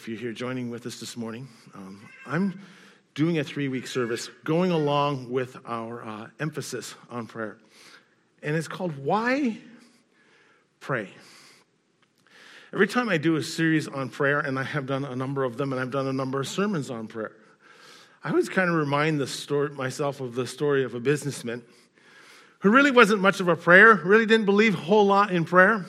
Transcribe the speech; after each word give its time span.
If 0.00 0.08
you're 0.08 0.16
here 0.16 0.32
joining 0.32 0.70
with 0.70 0.86
us 0.86 0.98
this 0.98 1.14
morning, 1.14 1.46
um, 1.74 2.08
I'm 2.24 2.58
doing 3.14 3.38
a 3.38 3.44
three 3.44 3.68
week 3.68 3.86
service 3.86 4.30
going 4.44 4.70
along 4.70 5.30
with 5.30 5.58
our 5.66 6.02
uh, 6.02 6.28
emphasis 6.40 6.94
on 7.10 7.26
prayer. 7.26 7.58
And 8.42 8.56
it's 8.56 8.66
called 8.66 8.96
Why 8.96 9.58
Pray? 10.80 11.10
Every 12.72 12.86
time 12.86 13.10
I 13.10 13.18
do 13.18 13.36
a 13.36 13.42
series 13.42 13.88
on 13.88 14.08
prayer, 14.08 14.40
and 14.40 14.58
I 14.58 14.62
have 14.62 14.86
done 14.86 15.04
a 15.04 15.14
number 15.14 15.44
of 15.44 15.58
them, 15.58 15.70
and 15.70 15.78
I've 15.78 15.90
done 15.90 16.06
a 16.06 16.14
number 16.14 16.40
of 16.40 16.48
sermons 16.48 16.88
on 16.88 17.06
prayer, 17.06 17.32
I 18.24 18.30
always 18.30 18.48
kind 18.48 18.70
of 18.70 18.76
remind 18.76 19.20
the 19.20 19.26
story, 19.26 19.68
myself 19.68 20.22
of 20.22 20.34
the 20.34 20.46
story 20.46 20.82
of 20.82 20.94
a 20.94 21.00
businessman 21.00 21.62
who 22.60 22.70
really 22.70 22.90
wasn't 22.90 23.20
much 23.20 23.40
of 23.40 23.48
a 23.48 23.56
prayer, 23.56 23.96
really 23.96 24.24
didn't 24.24 24.46
believe 24.46 24.76
a 24.76 24.78
whole 24.78 25.04
lot 25.04 25.30
in 25.30 25.44
prayer. 25.44 25.84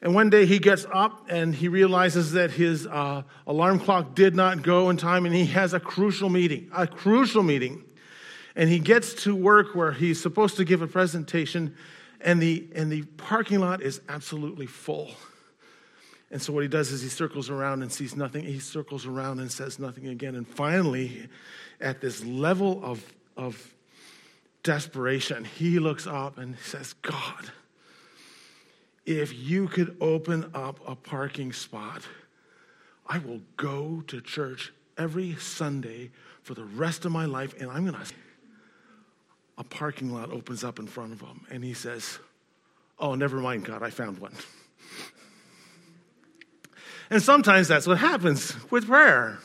And 0.00 0.14
one 0.14 0.30
day 0.30 0.46
he 0.46 0.58
gets 0.58 0.86
up 0.92 1.26
and 1.28 1.54
he 1.54 1.68
realizes 1.68 2.32
that 2.32 2.52
his 2.52 2.86
uh, 2.86 3.22
alarm 3.46 3.80
clock 3.80 4.14
did 4.14 4.36
not 4.36 4.62
go 4.62 4.90
in 4.90 4.96
time 4.96 5.26
and 5.26 5.34
he 5.34 5.46
has 5.46 5.74
a 5.74 5.80
crucial 5.80 6.28
meeting, 6.28 6.70
a 6.74 6.86
crucial 6.86 7.42
meeting. 7.42 7.84
And 8.54 8.68
he 8.68 8.78
gets 8.78 9.14
to 9.24 9.34
work 9.34 9.74
where 9.74 9.92
he's 9.92 10.20
supposed 10.20 10.56
to 10.56 10.64
give 10.64 10.82
a 10.82 10.86
presentation 10.86 11.74
and 12.20 12.40
the, 12.40 12.68
and 12.74 12.90
the 12.90 13.02
parking 13.02 13.60
lot 13.60 13.82
is 13.82 14.00
absolutely 14.08 14.66
full. 14.66 15.10
And 16.30 16.42
so 16.42 16.52
what 16.52 16.62
he 16.62 16.68
does 16.68 16.90
is 16.92 17.00
he 17.00 17.08
circles 17.08 17.48
around 17.48 17.82
and 17.82 17.90
sees 17.90 18.14
nothing. 18.14 18.44
He 18.44 18.58
circles 18.58 19.06
around 19.06 19.40
and 19.40 19.50
says 19.50 19.78
nothing 19.78 20.08
again. 20.08 20.34
And 20.34 20.46
finally, 20.46 21.28
at 21.80 22.00
this 22.00 22.24
level 22.24 22.84
of, 22.84 23.02
of 23.36 23.74
desperation, 24.62 25.44
he 25.44 25.78
looks 25.78 26.06
up 26.06 26.36
and 26.38 26.56
says, 26.58 26.92
God, 26.94 27.50
if 29.08 29.34
you 29.34 29.68
could 29.68 29.96
open 30.02 30.50
up 30.52 30.80
a 30.86 30.94
parking 30.94 31.50
spot, 31.50 32.02
I 33.06 33.16
will 33.16 33.40
go 33.56 34.02
to 34.06 34.20
church 34.20 34.70
every 34.98 35.34
Sunday 35.36 36.10
for 36.42 36.52
the 36.52 36.64
rest 36.64 37.06
of 37.06 37.12
my 37.12 37.24
life, 37.24 37.54
and 37.58 37.70
I'm 37.70 37.86
going 37.86 37.94
to. 37.94 38.14
A 39.56 39.64
parking 39.64 40.12
lot 40.12 40.30
opens 40.30 40.62
up 40.62 40.78
in 40.78 40.86
front 40.86 41.14
of 41.14 41.20
him, 41.22 41.46
and 41.50 41.64
he 41.64 41.72
says, 41.72 42.18
Oh, 42.98 43.14
never 43.14 43.38
mind, 43.38 43.64
God, 43.64 43.82
I 43.82 43.90
found 43.90 44.18
one. 44.18 44.34
And 47.10 47.22
sometimes 47.22 47.66
that's 47.66 47.86
what 47.86 47.96
happens 47.96 48.54
with 48.70 48.86
prayer. 48.86 49.38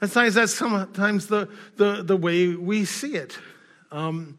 Sometimes 0.00 0.34
that's 0.34 0.52
sometimes 0.52 1.28
the, 1.28 1.48
the, 1.76 2.02
the 2.02 2.16
way 2.16 2.48
we 2.48 2.84
see 2.84 3.14
it. 3.14 3.38
Um, 3.92 4.36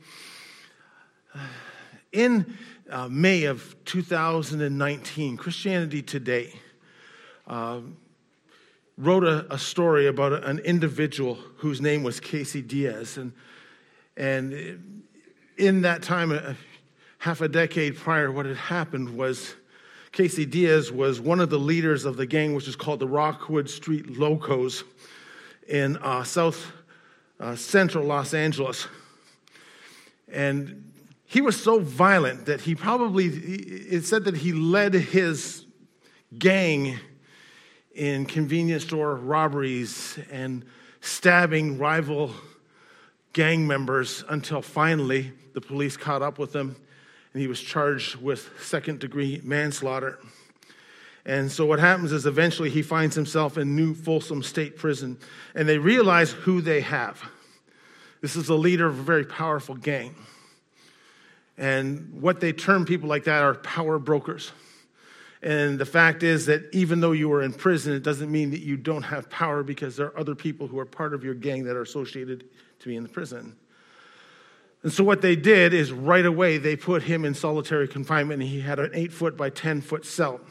in 2.11 2.57
uh, 2.95 3.09
May 3.09 3.43
of 3.43 3.75
2019, 3.83 5.35
Christianity 5.35 6.01
Today 6.01 6.53
uh, 7.45 7.81
wrote 8.97 9.25
a, 9.25 9.53
a, 9.53 9.59
story 9.59 10.07
about 10.07 10.45
an 10.45 10.59
individual 10.59 11.37
whose 11.57 11.81
name 11.81 12.03
was 12.03 12.21
Casey 12.21 12.61
Diaz. 12.61 13.17
And, 13.17 13.33
and 14.15 15.03
in 15.57 15.81
that 15.81 16.03
time, 16.03 16.31
uh, 16.31 16.53
half 17.17 17.41
a 17.41 17.49
decade 17.49 17.97
prior, 17.97 18.31
what 18.31 18.45
had 18.45 18.55
happened 18.55 19.09
was 19.09 19.55
Casey 20.13 20.45
Diaz 20.45 20.89
was 20.89 21.19
one 21.19 21.41
of 21.41 21.49
the 21.49 21.59
leaders 21.59 22.05
of 22.05 22.15
the 22.15 22.25
gang, 22.25 22.55
which 22.55 22.69
is 22.69 22.77
called 22.77 23.01
the 23.01 23.07
Rockwood 23.09 23.69
Street 23.69 24.17
Locos 24.17 24.85
in 25.67 25.97
uh, 25.97 26.23
south 26.23 26.71
uh, 27.41 27.57
central 27.57 28.05
Los 28.05 28.33
Angeles. 28.33 28.87
And 30.31 30.84
he 31.25 31.41
was 31.41 31.61
so 31.61 31.79
violent 31.79 32.45
that 32.45 32.61
he 32.61 32.75
probably, 32.75 33.25
it 33.25 34.05
said 34.05 34.25
that 34.25 34.37
he 34.37 34.53
led 34.53 34.93
his 34.93 35.65
gang 36.37 36.99
in 37.93 38.25
convenience 38.25 38.83
store 38.83 39.15
robberies 39.15 40.19
and 40.31 40.65
stabbing 41.01 41.77
rival 41.77 42.31
gang 43.33 43.65
members 43.67 44.23
until 44.29 44.61
finally 44.61 45.31
the 45.53 45.61
police 45.61 45.97
caught 45.97 46.21
up 46.21 46.37
with 46.37 46.55
him 46.55 46.75
and 47.33 47.41
he 47.41 47.47
was 47.47 47.59
charged 47.59 48.15
with 48.15 48.49
second 48.61 48.99
degree 48.99 49.41
manslaughter. 49.43 50.19
And 51.25 51.51
so 51.51 51.65
what 51.65 51.79
happens 51.79 52.11
is 52.11 52.25
eventually 52.25 52.69
he 52.69 52.81
finds 52.81 53.15
himself 53.15 53.57
in 53.57 53.75
New 53.75 53.93
Folsom 53.95 54.43
State 54.43 54.77
Prison 54.77 55.17
and 55.55 55.67
they 55.67 55.77
realize 55.77 56.31
who 56.31 56.61
they 56.61 56.81
have. 56.81 57.21
This 58.21 58.35
is 58.35 58.47
the 58.47 58.57
leader 58.57 58.85
of 58.85 58.99
a 58.99 59.03
very 59.03 59.25
powerful 59.25 59.75
gang. 59.75 60.15
And 61.57 62.21
what 62.21 62.39
they 62.39 62.51
term 62.51 62.85
people 62.85 63.07
like 63.07 63.25
that 63.25 63.43
are 63.43 63.55
power 63.55 63.97
brokers. 63.97 64.51
And 65.41 65.77
the 65.77 65.85
fact 65.85 66.23
is 66.23 66.47
that 66.47 66.73
even 66.73 67.01
though 67.01 67.11
you 67.11 67.31
are 67.33 67.41
in 67.43 67.53
prison, 67.53 67.93
it 67.93 68.03
doesn't 68.03 68.31
mean 68.31 68.51
that 68.51 68.61
you 68.61 68.77
don't 68.77 69.03
have 69.03 69.29
power 69.29 69.63
because 69.63 69.95
there 69.95 70.07
are 70.07 70.19
other 70.19 70.35
people 70.35 70.67
who 70.67 70.79
are 70.79 70.85
part 70.85 71.13
of 71.13 71.23
your 71.23 71.35
gang 71.35 71.65
that 71.65 71.75
are 71.75 71.83
associated 71.83 72.45
to 72.79 72.87
be 72.87 72.95
in 72.95 73.03
the 73.03 73.09
prison. 73.09 73.55
And 74.81 74.91
so 74.91 75.03
what 75.03 75.21
they 75.21 75.35
did 75.35 75.73
is 75.73 75.91
right 75.91 76.25
away 76.25 76.57
they 76.57 76.75
put 76.75 77.03
him 77.03 77.25
in 77.25 77.33
solitary 77.33 77.87
confinement 77.87 78.41
and 78.41 78.49
he 78.49 78.61
had 78.61 78.79
an 78.79 78.91
eight 78.93 79.11
foot 79.13 79.37
by 79.37 79.49
10 79.49 79.81
foot 79.81 80.05
cell, 80.05 80.41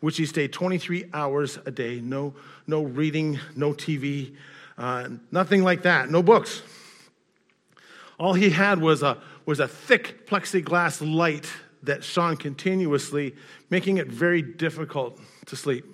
which 0.00 0.16
he 0.16 0.26
stayed 0.26 0.52
23 0.52 1.06
hours 1.12 1.58
a 1.66 1.70
day. 1.70 2.00
No, 2.00 2.34
no 2.66 2.82
reading, 2.82 3.38
no 3.56 3.72
TV, 3.72 4.34
uh, 4.78 5.08
nothing 5.30 5.62
like 5.62 5.82
that, 5.82 6.10
no 6.10 6.22
books. 6.22 6.62
All 8.18 8.34
he 8.34 8.50
had 8.50 8.80
was 8.80 9.02
a, 9.02 9.18
was 9.50 9.58
a 9.58 9.66
thick 9.66 10.28
plexiglass 10.28 11.02
light 11.02 11.50
that 11.82 12.04
shone 12.04 12.36
continuously, 12.36 13.34
making 13.68 13.96
it 13.96 14.06
very 14.06 14.42
difficult 14.42 15.18
to 15.46 15.56
sleep. 15.56 15.84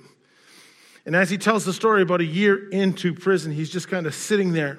And 1.06 1.16
as 1.16 1.30
he 1.30 1.38
tells 1.38 1.64
the 1.64 1.72
story 1.72 2.02
about 2.02 2.20
a 2.20 2.26
year 2.26 2.68
into 2.68 3.14
prison, 3.14 3.52
he's 3.52 3.70
just 3.70 3.88
kind 3.88 4.06
of 4.06 4.14
sitting 4.14 4.52
there 4.52 4.78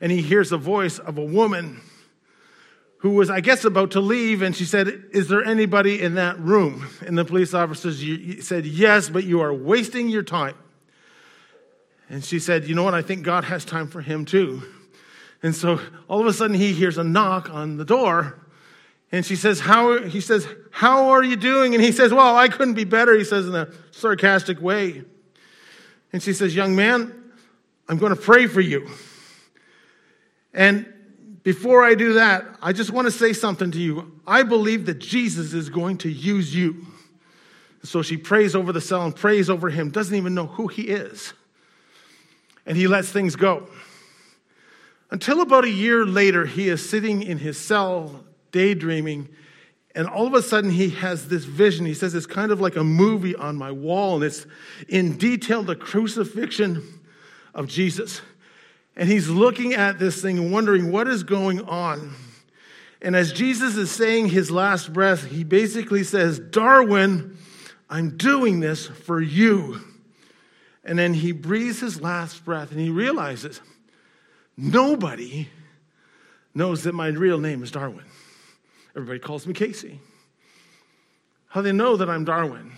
and 0.00 0.10
he 0.10 0.22
hears 0.22 0.48
the 0.48 0.56
voice 0.56 0.98
of 0.98 1.18
a 1.18 1.24
woman 1.24 1.82
who 2.96 3.10
was, 3.10 3.28
I 3.28 3.42
guess, 3.42 3.62
about 3.66 3.90
to 3.90 4.00
leave. 4.00 4.40
And 4.40 4.56
she 4.56 4.64
said, 4.64 4.88
Is 5.12 5.28
there 5.28 5.44
anybody 5.44 6.00
in 6.00 6.14
that 6.14 6.38
room? 6.38 6.88
And 7.06 7.18
the 7.18 7.26
police 7.26 7.52
officers 7.52 8.02
said, 8.42 8.64
Yes, 8.64 9.10
but 9.10 9.24
you 9.24 9.42
are 9.42 9.52
wasting 9.52 10.08
your 10.08 10.22
time. 10.22 10.54
And 12.08 12.24
she 12.24 12.38
said, 12.38 12.66
You 12.66 12.74
know 12.74 12.84
what? 12.84 12.94
I 12.94 13.02
think 13.02 13.22
God 13.22 13.44
has 13.44 13.66
time 13.66 13.86
for 13.86 14.00
him 14.00 14.24
too. 14.24 14.62
And 15.42 15.54
so 15.54 15.80
all 16.08 16.20
of 16.20 16.26
a 16.26 16.32
sudden 16.32 16.56
he 16.56 16.72
hears 16.72 16.98
a 16.98 17.04
knock 17.04 17.50
on 17.50 17.76
the 17.76 17.84
door. 17.84 18.38
And 19.10 19.26
she 19.26 19.36
says, 19.36 19.60
How 19.60 20.02
he 20.02 20.20
says, 20.20 20.46
How 20.70 21.10
are 21.10 21.22
you 21.22 21.36
doing? 21.36 21.74
And 21.74 21.82
he 21.82 21.92
says, 21.92 22.12
Well, 22.12 22.36
I 22.36 22.48
couldn't 22.48 22.74
be 22.74 22.84
better, 22.84 23.16
he 23.16 23.24
says 23.24 23.46
in 23.46 23.54
a 23.54 23.68
sarcastic 23.90 24.60
way. 24.60 25.02
And 26.12 26.22
she 26.22 26.32
says, 26.32 26.54
Young 26.54 26.76
man, 26.76 27.12
I'm 27.88 27.98
going 27.98 28.14
to 28.14 28.20
pray 28.20 28.46
for 28.46 28.60
you. 28.60 28.88
And 30.54 30.86
before 31.42 31.82
I 31.82 31.94
do 31.94 32.14
that, 32.14 32.44
I 32.62 32.72
just 32.72 32.90
want 32.90 33.06
to 33.06 33.10
say 33.10 33.32
something 33.32 33.70
to 33.72 33.78
you. 33.78 34.20
I 34.26 34.44
believe 34.44 34.86
that 34.86 34.98
Jesus 34.98 35.52
is 35.52 35.68
going 35.68 35.98
to 35.98 36.10
use 36.10 36.54
you. 36.54 36.86
So 37.82 38.00
she 38.02 38.16
prays 38.16 38.54
over 38.54 38.72
the 38.72 38.80
cell 38.80 39.04
and 39.04 39.14
prays 39.14 39.50
over 39.50 39.68
him, 39.68 39.90
doesn't 39.90 40.14
even 40.14 40.34
know 40.34 40.46
who 40.46 40.68
he 40.68 40.82
is. 40.82 41.32
And 42.64 42.76
he 42.76 42.86
lets 42.86 43.08
things 43.08 43.34
go. 43.34 43.68
Until 45.12 45.42
about 45.42 45.64
a 45.66 45.70
year 45.70 46.06
later, 46.06 46.46
he 46.46 46.70
is 46.70 46.88
sitting 46.88 47.22
in 47.22 47.36
his 47.36 47.58
cell, 47.58 48.24
daydreaming, 48.50 49.28
and 49.94 50.08
all 50.08 50.26
of 50.26 50.32
a 50.32 50.40
sudden 50.40 50.70
he 50.70 50.88
has 50.88 51.28
this 51.28 51.44
vision. 51.44 51.84
He 51.84 51.92
says 51.92 52.14
it's 52.14 52.24
kind 52.24 52.50
of 52.50 52.62
like 52.62 52.76
a 52.76 52.82
movie 52.82 53.36
on 53.36 53.56
my 53.56 53.70
wall, 53.70 54.14
and 54.14 54.24
it's 54.24 54.46
in 54.88 55.18
detail 55.18 55.62
the 55.62 55.76
crucifixion 55.76 56.82
of 57.52 57.66
Jesus. 57.66 58.22
And 58.96 59.06
he's 59.06 59.28
looking 59.28 59.74
at 59.74 59.98
this 59.98 60.22
thing 60.22 60.38
and 60.38 60.50
wondering 60.50 60.90
what 60.90 61.06
is 61.06 61.24
going 61.24 61.60
on. 61.60 62.14
And 63.02 63.14
as 63.14 63.34
Jesus 63.34 63.76
is 63.76 63.90
saying 63.90 64.30
his 64.30 64.50
last 64.50 64.94
breath, 64.94 65.26
he 65.26 65.44
basically 65.44 66.04
says, 66.04 66.38
Darwin, 66.38 67.36
I'm 67.90 68.16
doing 68.16 68.60
this 68.60 68.86
for 68.86 69.20
you. 69.20 69.78
And 70.82 70.98
then 70.98 71.12
he 71.12 71.32
breathes 71.32 71.80
his 71.80 72.00
last 72.00 72.46
breath 72.46 72.70
and 72.70 72.80
he 72.80 72.88
realizes, 72.88 73.60
Nobody 74.64 75.48
knows 76.54 76.84
that 76.84 76.94
my 76.94 77.08
real 77.08 77.38
name 77.38 77.64
is 77.64 77.72
Darwin. 77.72 78.04
Everybody 78.94 79.18
calls 79.18 79.44
me 79.44 79.54
Casey. 79.54 79.98
How 81.48 81.62
they 81.62 81.72
know 81.72 81.96
that 81.96 82.08
I'm 82.08 82.24
Darwin? 82.24 82.70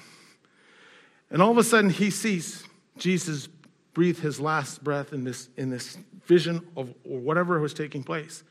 And 1.29 1.43
all 1.43 1.51
of 1.51 1.59
a 1.59 1.63
sudden, 1.63 1.91
he 1.91 2.11
sees 2.11 2.65
Jesus 2.97 3.51
breathe 3.93 4.19
his 4.19 4.41
last 4.41 4.83
breath 4.83 5.13
in 5.13 5.25
this, 5.25 5.51
in 5.59 5.69
this 5.69 5.99
vision 6.25 6.67
of 6.75 6.95
or 7.05 7.19
whatever 7.19 7.61
was 7.61 7.75
taking 7.75 8.03
place. 8.03 8.43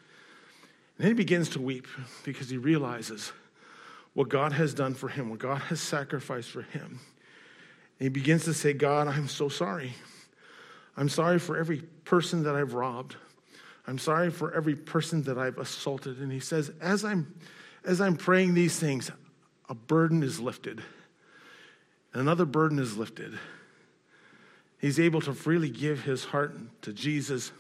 And 0.98 1.06
then 1.06 1.08
he 1.08 1.16
begins 1.16 1.50
to 1.50 1.62
weep 1.62 1.88
because 2.24 2.52
he 2.52 2.58
realizes 2.58 3.34
what 4.14 4.30
God 4.30 4.52
has 4.52 4.76
done 4.76 4.94
for 4.94 5.08
him, 5.08 5.32
what 5.32 5.40
God 5.40 5.58
has 5.58 5.82
sacrificed 5.82 6.52
for 6.52 6.62
him. 6.62 7.00
And 7.98 8.06
he 8.06 8.10
begins 8.10 8.44
to 8.46 8.54
say, 8.54 8.74
God, 8.74 9.08
I'm 9.08 9.28
so 9.28 9.50
sorry. 9.50 9.94
I'm 10.96 11.10
sorry 11.10 11.40
for 11.40 11.58
every 11.58 11.82
person 12.06 12.44
that 12.44 12.56
I've 12.56 12.74
robbed. 12.74 13.16
I'm 13.88 13.98
sorry 13.98 14.30
for 14.30 14.54
every 14.54 14.76
person 14.76 15.24
that 15.24 15.38
I've 15.38 15.58
assaulted. 15.58 16.20
And 16.20 16.32
he 16.32 16.40
says, 16.40 16.72
as 16.82 17.04
I'm, 17.04 17.34
as 17.84 18.00
I'm 18.00 18.16
praying 18.16 18.54
these 18.54 18.80
things, 18.80 19.12
a 19.70 19.76
burden 19.76 20.24
is 20.24 20.40
lifted. 20.40 20.82
And 22.14 22.22
another 22.22 22.46
burden 22.46 22.80
is 22.80 22.98
lifted. 22.98 23.38
He's 24.80 25.00
able 25.00 25.22
to 25.22 25.34
freely 25.34 25.70
give 25.70 26.04
his 26.04 26.26
heart 26.26 26.56
to 26.84 26.94
Jesus, 26.94 27.52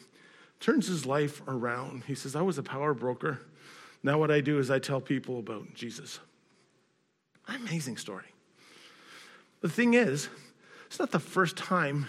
turns 0.59 0.87
his 0.87 1.05
life 1.05 1.41
around. 1.47 2.03
He 2.05 2.15
says, 2.15 2.35
I 2.35 2.41
was 2.41 2.57
a 2.57 2.63
power 2.63 2.93
broker. 2.93 3.41
Now, 4.03 4.19
what 4.19 4.29
I 4.29 4.41
do 4.41 4.59
is 4.59 4.69
I 4.69 4.79
tell 4.79 5.01
people 5.01 5.39
about 5.39 5.73
Jesus. 5.73 6.19
Amazing 7.47 7.97
story. 7.97 8.25
The 9.61 9.69
thing 9.69 9.93
is, 9.93 10.29
it's 10.87 10.99
not 10.99 11.11
the 11.11 11.19
first 11.19 11.55
time 11.55 12.07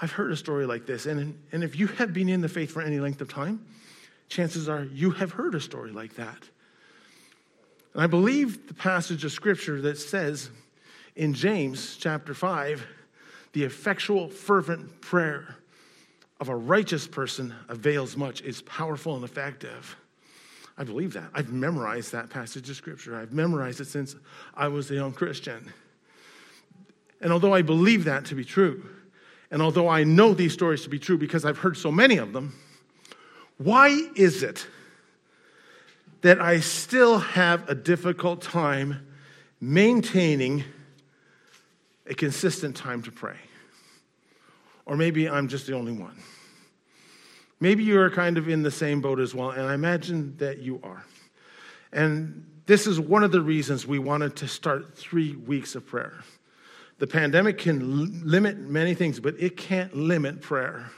I've 0.00 0.12
heard 0.12 0.32
a 0.32 0.36
story 0.36 0.66
like 0.66 0.86
this. 0.86 1.06
And, 1.06 1.38
and 1.52 1.62
if 1.62 1.78
you 1.78 1.86
have 1.88 2.12
been 2.12 2.28
in 2.28 2.40
the 2.40 2.48
faith 2.48 2.70
for 2.70 2.80
any 2.80 3.00
length 3.00 3.20
of 3.20 3.28
time, 3.28 3.64
chances 4.28 4.68
are 4.68 4.84
you 4.84 5.10
have 5.10 5.32
heard 5.32 5.54
a 5.54 5.60
story 5.60 5.90
like 5.90 6.14
that. 6.14 6.38
And 7.92 8.02
I 8.02 8.06
believe 8.06 8.68
the 8.68 8.74
passage 8.74 9.24
of 9.24 9.32
scripture 9.32 9.80
that 9.82 9.98
says 9.98 10.50
in 11.16 11.34
James 11.34 11.96
chapter 11.96 12.34
5 12.34 12.86
the 13.52 13.64
effectual, 13.64 14.28
fervent 14.28 15.00
prayer 15.00 15.56
of 16.38 16.48
a 16.48 16.56
righteous 16.56 17.08
person 17.08 17.52
avails 17.68 18.16
much, 18.16 18.42
is 18.42 18.62
powerful 18.62 19.16
and 19.16 19.24
effective. 19.24 19.96
I 20.78 20.84
believe 20.84 21.12
that. 21.14 21.30
I've 21.34 21.52
memorized 21.52 22.12
that 22.12 22.30
passage 22.30 22.70
of 22.70 22.76
scripture. 22.76 23.16
I've 23.16 23.32
memorized 23.32 23.80
it 23.80 23.88
since 23.88 24.14
I 24.54 24.68
was 24.68 24.90
a 24.90 24.94
young 24.94 25.12
Christian. 25.12 25.72
And 27.20 27.32
although 27.32 27.52
I 27.52 27.62
believe 27.62 28.04
that 28.04 28.24
to 28.26 28.36
be 28.36 28.44
true, 28.44 28.88
and 29.50 29.60
although 29.60 29.88
I 29.88 30.04
know 30.04 30.32
these 30.32 30.52
stories 30.52 30.82
to 30.82 30.88
be 30.88 30.98
true 30.98 31.18
because 31.18 31.44
I've 31.44 31.58
heard 31.58 31.76
so 31.76 31.90
many 31.90 32.18
of 32.18 32.32
them, 32.32 32.54
why 33.58 34.08
is 34.14 34.42
it 34.42 34.66
that 36.22 36.40
I 36.40 36.60
still 36.60 37.18
have 37.18 37.68
a 37.68 37.74
difficult 37.74 38.42
time 38.42 39.06
maintaining 39.60 40.64
a 42.06 42.14
consistent 42.14 42.76
time 42.76 43.02
to 43.02 43.12
pray? 43.12 43.36
Or 44.86 44.96
maybe 44.96 45.28
I'm 45.28 45.48
just 45.48 45.66
the 45.66 45.74
only 45.74 45.92
one. 45.92 46.16
Maybe 47.60 47.84
you 47.84 48.00
are 48.00 48.10
kind 48.10 48.38
of 48.38 48.48
in 48.48 48.62
the 48.62 48.70
same 48.70 49.00
boat 49.00 49.20
as 49.20 49.34
well, 49.34 49.50
and 49.50 49.62
I 49.62 49.74
imagine 49.74 50.36
that 50.38 50.58
you 50.58 50.80
are. 50.82 51.04
And 51.92 52.46
this 52.66 52.86
is 52.86 52.98
one 52.98 53.22
of 53.22 53.32
the 53.32 53.42
reasons 53.42 53.86
we 53.86 53.98
wanted 53.98 54.36
to 54.36 54.48
start 54.48 54.96
three 54.96 55.36
weeks 55.36 55.74
of 55.74 55.86
prayer. 55.86 56.14
The 57.00 57.06
pandemic 57.06 57.56
can 57.56 58.28
limit 58.30 58.58
many 58.58 58.92
things, 58.92 59.20
but 59.20 59.34
it 59.40 59.56
can't 59.56 59.96
limit 59.96 60.42
prayer. 60.42 60.90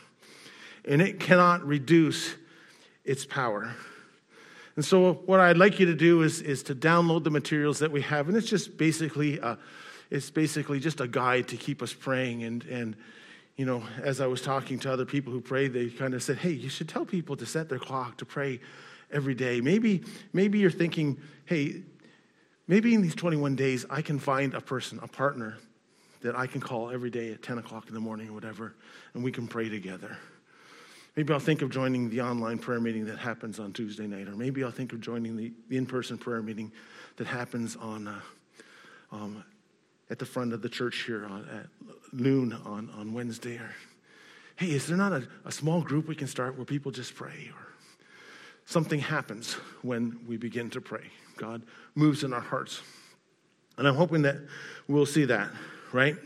And 0.85 1.01
it 1.01 1.21
cannot 1.21 1.65
reduce 1.65 2.35
its 3.05 3.25
power. 3.25 3.73
And 4.75 4.85
so, 4.85 5.13
what 5.13 5.39
I'd 5.39 5.57
like 5.57 5.79
you 5.79 5.87
to 5.87 5.95
do 5.95 6.23
is, 6.23 6.41
is 6.41 6.65
to 6.65 6.75
download 6.75 7.23
the 7.23 7.31
materials 7.31 7.79
that 7.79 7.93
we 7.93 8.03
have. 8.03 8.27
And 8.27 8.37
it's 8.37 8.49
just 8.49 8.77
basically, 8.77 9.39
a, 9.39 9.57
it's 10.11 10.29
basically 10.29 10.81
just 10.81 11.01
a 11.01 11.07
guide 11.07 11.47
to 11.49 11.57
keep 11.57 11.83
us 11.83 11.93
praying. 11.93 12.43
And, 12.43 12.65
and, 12.65 12.97
you 13.57 13.65
know, 13.65 13.85
as 14.03 14.21
I 14.21 14.27
was 14.27 14.43
talking 14.43 14.81
to 14.81 14.93
other 14.93 15.05
people 15.05 15.33
who 15.33 15.41
pray, 15.41 15.69
they 15.69 15.89
kind 15.89 16.15
of 16.15 16.23
said, 16.25 16.39
hey, 16.39 16.51
you 16.51 16.69
should 16.69 16.89
tell 16.89 17.05
people 17.05 17.37
to 17.37 17.47
set 17.47 17.69
their 17.69 17.79
clock 17.79 18.17
to 18.17 18.25
pray 18.25 18.59
every 19.13 19.37
day. 19.37 19.61
Maybe, 19.61 20.03
maybe 20.33 20.59
you're 20.59 20.71
thinking, 20.73 21.21
hey, 21.45 21.83
maybe 22.67 22.93
in 22.93 23.03
these 23.03 23.15
21 23.15 23.55
days, 23.55 23.87
I 23.89 24.03
can 24.03 24.19
find 24.19 24.53
a 24.53 24.61
person, 24.61 24.99
a 25.01 25.07
partner 25.07 25.59
that 26.23 26.37
I 26.37 26.47
can 26.47 26.61
call 26.61 26.91
every 26.91 27.11
day 27.11 27.33
at 27.33 27.43
10 27.43 27.59
o'clock 27.59 27.89
in 27.89 27.95
the 27.95 28.01
morning 28.01 28.29
or 28.29 28.33
whatever, 28.33 28.75
and 29.15 29.23
we 29.23 29.33
can 29.33 29.47
pray 29.47 29.69
together. 29.69 30.17
Maybe 31.17 31.33
I'll 31.33 31.41
think 31.41 31.61
of 31.61 31.71
joining 31.71 32.09
the 32.09 32.23
online 32.23 32.59
prayer 32.59 32.81
meeting 32.81 33.05
that 33.07 33.19
happens 33.19 33.59
on 33.59 33.73
Tuesday 33.73 34.07
night, 34.07 34.29
or 34.29 34.37
maybe 34.37 34.65
I'll 34.65 34.71
think 34.71 34.93
of 34.93 35.01
joining 35.01 35.37
the, 35.37 35.53
in 35.71 35.85
person 35.85 36.17
prayer 36.17 36.41
meeting 36.41 36.73
that 37.17 37.27
happens 37.27 37.77
on, 37.77 38.09
uh, 38.09 38.21
um, 39.11 39.45
at 40.09 40.19
the 40.19 40.25
front 40.25 40.55
of 40.55 40.63
the 40.63 40.71
church 40.71 41.03
here 41.05 41.27
on, 41.27 41.47
at 41.51 41.67
noon 42.13 42.55
on, 42.65 42.89
on 42.97 43.13
Wednesday. 43.13 43.57
Or, 43.57 43.75
hey, 44.57 44.71
is 44.71 44.87
there 44.87 44.97
not 44.97 45.13
a, 45.13 45.29
a 45.45 45.53
small 45.53 45.83
group 45.83 46.09
we 46.09 46.15
can 46.15 46.29
start 46.29 46.57
where 46.57 46.65
people 46.65 46.91
just 46.91 47.15
pray? 47.15 47.51
Or 47.55 47.69
something 48.65 49.01
happens 49.01 49.55
when 49.83 50.19
we 50.27 50.39
begin 50.39 50.71
to 50.71 50.81
pray. 50.81 51.11
God 51.37 51.63
moves 51.95 52.25
in 52.25 52.33
our 52.33 52.41
hearts. 52.41 52.81
And 53.77 53.87
I'm 53.87 53.97
hoping 53.97 54.23
that 54.23 54.37
we'll 54.89 55.07
see 55.07 55.27
that 55.27 55.51
right? 55.93 56.17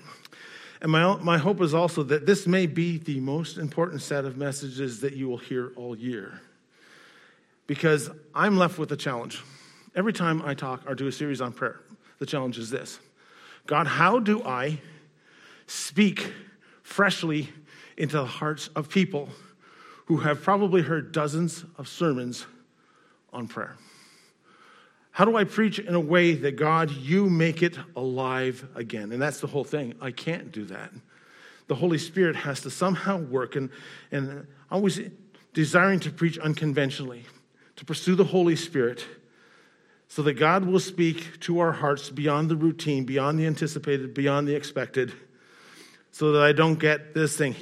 And 0.80 0.92
my, 0.92 1.16
my 1.16 1.38
hope 1.38 1.60
is 1.60 1.74
also 1.74 2.02
that 2.04 2.26
this 2.26 2.46
may 2.46 2.66
be 2.66 2.98
the 2.98 3.20
most 3.20 3.56
important 3.56 4.02
set 4.02 4.24
of 4.24 4.36
messages 4.36 5.00
that 5.00 5.14
you 5.14 5.28
will 5.28 5.38
hear 5.38 5.72
all 5.76 5.96
year. 5.96 6.40
Because 7.66 8.10
I'm 8.34 8.56
left 8.56 8.78
with 8.78 8.92
a 8.92 8.96
challenge. 8.96 9.42
Every 9.94 10.12
time 10.12 10.42
I 10.42 10.54
talk 10.54 10.82
or 10.86 10.94
do 10.94 11.06
a 11.06 11.12
series 11.12 11.40
on 11.40 11.52
prayer, 11.52 11.80
the 12.18 12.26
challenge 12.26 12.58
is 12.58 12.70
this 12.70 13.00
God, 13.66 13.86
how 13.86 14.18
do 14.18 14.42
I 14.44 14.80
speak 15.66 16.32
freshly 16.82 17.48
into 17.96 18.18
the 18.18 18.26
hearts 18.26 18.68
of 18.76 18.88
people 18.88 19.28
who 20.04 20.18
have 20.18 20.42
probably 20.42 20.82
heard 20.82 21.10
dozens 21.10 21.64
of 21.78 21.88
sermons 21.88 22.46
on 23.32 23.48
prayer? 23.48 23.76
How 25.16 25.24
do 25.24 25.34
I 25.34 25.44
preach 25.44 25.78
in 25.78 25.94
a 25.94 25.98
way 25.98 26.34
that 26.34 26.56
God, 26.56 26.90
you 26.90 27.30
make 27.30 27.62
it 27.62 27.78
alive 27.96 28.68
again? 28.74 29.12
And 29.12 29.22
that's 29.22 29.40
the 29.40 29.46
whole 29.46 29.64
thing. 29.64 29.94
I 29.98 30.10
can't 30.10 30.52
do 30.52 30.66
that. 30.66 30.92
The 31.68 31.74
Holy 31.74 31.96
Spirit 31.96 32.36
has 32.36 32.60
to 32.60 32.70
somehow 32.70 33.16
work, 33.16 33.56
and, 33.56 33.70
and 34.12 34.46
always 34.70 35.00
desiring 35.54 36.00
to 36.00 36.10
preach 36.10 36.36
unconventionally, 36.36 37.24
to 37.76 37.84
pursue 37.86 38.14
the 38.14 38.24
Holy 38.24 38.56
Spirit, 38.56 39.06
so 40.06 40.20
that 40.20 40.34
God 40.34 40.66
will 40.66 40.80
speak 40.80 41.40
to 41.40 41.60
our 41.60 41.72
hearts 41.72 42.10
beyond 42.10 42.50
the 42.50 42.56
routine, 42.56 43.06
beyond 43.06 43.38
the 43.38 43.46
anticipated, 43.46 44.12
beyond 44.12 44.46
the 44.46 44.54
expected, 44.54 45.14
so 46.12 46.32
that 46.32 46.42
I 46.42 46.52
don't 46.52 46.78
get 46.78 47.14
this 47.14 47.38
thing. 47.38 47.56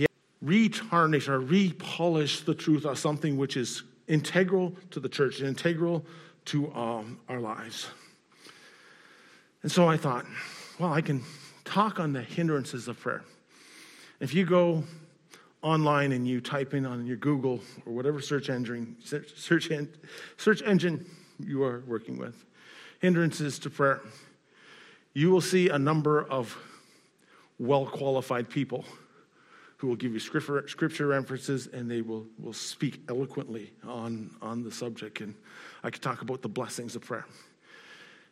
Retarnish 0.45 1.29
or 1.29 1.41
repolish 1.41 2.45
the 2.45 2.55
truth 2.57 2.85
of 2.85 2.99
something 2.99 3.37
which 3.37 3.57
is 3.57 3.85
integral 4.09 4.75
to 4.91 4.99
the 4.99 5.09
church, 5.09 5.41
integral 5.41 6.05
to 6.47 6.73
um, 6.75 7.19
our 7.29 7.41
lives. 7.41 7.89
And 9.63 9.73
so 9.73 9.89
I 9.89 9.97
thought, 9.97 10.27
well, 10.79 10.93
I 10.93 11.01
can 11.01 11.23
talk 11.65 11.99
on 11.99 12.13
the 12.13 12.23
hindrances 12.23 12.89
of 12.89 13.01
prayer. 13.01 13.23
If 14.21 14.35
you 14.35 14.45
go 14.45 14.85
online 15.63 16.13
and 16.13 16.29
you 16.29 16.41
type 16.41 16.75
in 16.75 16.85
on 16.85 17.07
your 17.07 17.17
Google 17.17 17.61
or 17.87 17.93
whatever 17.93 18.21
search 18.21 18.51
engine, 18.51 18.97
search, 19.03 19.71
search 20.37 20.63
engine 20.63 21.07
you 21.39 21.65
are 21.65 21.83
working 21.87 22.19
with, 22.19 22.45
hindrances 23.01 23.59
to 23.61 23.71
prayer, 23.71 24.01
you 25.15 25.31
will 25.31 25.41
see 25.41 25.71
a 25.71 25.79
number 25.79 26.23
of 26.23 26.57
well 27.59 27.87
qualified 27.87 28.49
people 28.49 28.85
who 29.79 29.89
will 29.89 29.97
give 29.97 30.13
you 30.13 30.21
scripture, 30.21 30.67
scripture 30.69 31.07
references 31.07 31.67
and 31.67 31.91
they 31.91 32.01
will, 32.01 32.27
will 32.39 32.53
speak 32.53 33.01
eloquently 33.09 33.73
on, 33.85 34.31
on 34.41 34.63
the 34.63 34.71
subject. 34.71 35.21
And 35.21 35.35
I 35.85 35.91
could 35.91 36.03
talk 36.03 36.23
about 36.23 36.41
the 36.41 36.49
blessings 36.49 36.97
of 36.97 37.03
prayer. 37.03 37.27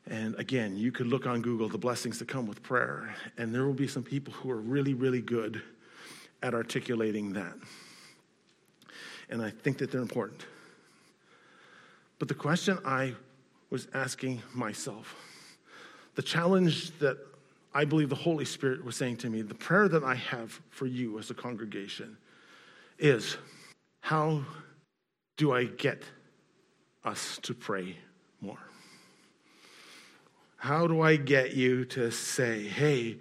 And 0.08 0.34
again, 0.36 0.76
you 0.76 0.90
could 0.90 1.06
look 1.06 1.26
on 1.26 1.42
Google 1.42 1.68
the 1.68 1.78
blessings 1.78 2.18
that 2.18 2.26
come 2.26 2.46
with 2.46 2.62
prayer, 2.62 3.14
and 3.36 3.54
there 3.54 3.64
will 3.64 3.74
be 3.74 3.86
some 3.86 4.02
people 4.02 4.32
who 4.32 4.50
are 4.50 4.56
really, 4.56 4.94
really 4.94 5.20
good 5.20 5.62
at 6.42 6.54
articulating 6.54 7.34
that. 7.34 7.54
And 9.28 9.42
I 9.42 9.50
think 9.50 9.78
that 9.78 9.92
they're 9.92 10.00
important. 10.00 10.46
But 12.18 12.28
the 12.28 12.34
question 12.34 12.78
I 12.84 13.14
was 13.70 13.86
asking 13.94 14.42
myself, 14.54 15.14
the 16.14 16.22
challenge 16.22 16.98
that 16.98 17.18
I 17.74 17.84
believe 17.84 18.08
the 18.08 18.14
Holy 18.14 18.44
Spirit 18.44 18.84
was 18.84 18.96
saying 18.96 19.18
to 19.18 19.30
me, 19.30 19.42
the 19.42 19.54
prayer 19.54 19.88
that 19.88 20.02
I 20.02 20.14
have 20.14 20.58
for 20.70 20.86
you 20.86 21.18
as 21.18 21.30
a 21.30 21.34
congregation 21.34 22.16
is 22.98 23.36
how 24.00 24.42
do 25.36 25.52
I 25.52 25.64
get 25.64 26.02
us 27.04 27.38
to 27.42 27.54
pray 27.54 27.96
more? 28.40 28.58
How 30.56 30.86
do 30.86 31.00
I 31.00 31.16
get 31.16 31.54
you 31.54 31.84
to 31.86 32.10
say, 32.10 32.62
hey, 32.68 33.18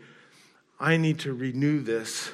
I 0.80 0.98
need 0.98 1.20
to 1.20 1.34
renew 1.34 1.82
this 1.82 2.32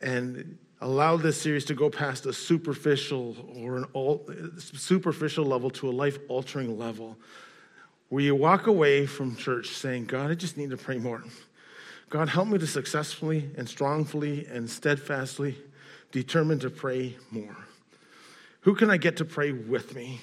and 0.00 0.58
allow 0.80 1.16
this 1.16 1.40
series 1.40 1.64
to 1.66 1.74
go 1.74 1.88
past 1.88 2.26
a 2.26 2.32
superficial 2.32 3.36
or 3.56 3.76
an 3.76 3.84
all, 3.92 4.28
superficial 4.58 5.44
level 5.44 5.70
to 5.70 5.88
a 5.88 5.92
life 5.92 6.18
altering 6.28 6.76
level 6.76 7.16
where 8.08 8.24
you 8.24 8.34
walk 8.34 8.66
away 8.66 9.06
from 9.06 9.36
church 9.36 9.68
saying, 9.68 10.06
God, 10.06 10.30
I 10.30 10.34
just 10.34 10.56
need 10.56 10.70
to 10.70 10.76
pray 10.76 10.98
more. 10.98 11.22
God, 12.10 12.28
help 12.28 12.48
me 12.48 12.58
to 12.58 12.66
successfully 12.66 13.50
and 13.56 13.68
strongly 13.68 14.46
and 14.46 14.68
steadfastly 14.68 15.56
determine 16.10 16.58
to 16.58 16.70
pray 16.70 17.16
more. 17.30 17.56
Who 18.62 18.74
can 18.74 18.90
I 18.90 18.96
get 18.96 19.16
to 19.18 19.24
pray 19.24 19.52
with 19.52 19.94
me? 19.94 20.20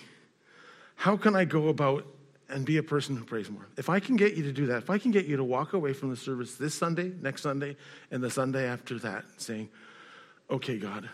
How 0.99 1.15
can 1.15 1.33
I 1.33 1.45
go 1.45 1.69
about 1.69 2.05
and 2.49 2.65
be 2.65 2.75
a 2.75 2.83
person 2.83 3.15
who 3.15 3.23
prays 3.23 3.49
more? 3.49 3.65
If 3.77 3.87
I 3.89 4.01
can 4.01 4.17
get 4.17 4.33
you 4.33 4.43
to 4.43 4.51
do 4.51 4.65
that, 4.65 4.79
if 4.79 4.89
I 4.89 4.97
can 4.97 5.11
get 5.11 5.27
you 5.27 5.37
to 5.37 5.45
walk 5.45 5.71
away 5.71 5.93
from 5.93 6.09
the 6.09 6.17
service 6.17 6.55
this 6.55 6.75
Sunday, 6.75 7.13
next 7.21 7.43
Sunday, 7.43 7.77
and 8.11 8.21
the 8.21 8.29
Sunday 8.29 8.67
after 8.67 8.99
that, 8.99 9.23
saying, 9.37 9.69
okay, 10.49 10.77
God, 10.77 11.09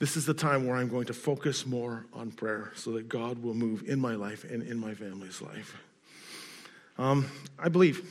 this 0.00 0.16
is 0.16 0.26
the 0.26 0.34
time 0.34 0.66
where 0.66 0.76
I'm 0.76 0.88
going 0.88 1.06
to 1.06 1.14
focus 1.14 1.64
more 1.64 2.06
on 2.12 2.32
prayer 2.32 2.72
so 2.74 2.90
that 2.94 3.08
God 3.08 3.40
will 3.40 3.54
move 3.54 3.84
in 3.86 4.00
my 4.00 4.16
life 4.16 4.42
and 4.42 4.64
in 4.64 4.78
my 4.78 4.94
family's 4.94 5.40
life. 5.40 5.76
Um, 6.98 7.30
I 7.56 7.68
believe 7.68 8.04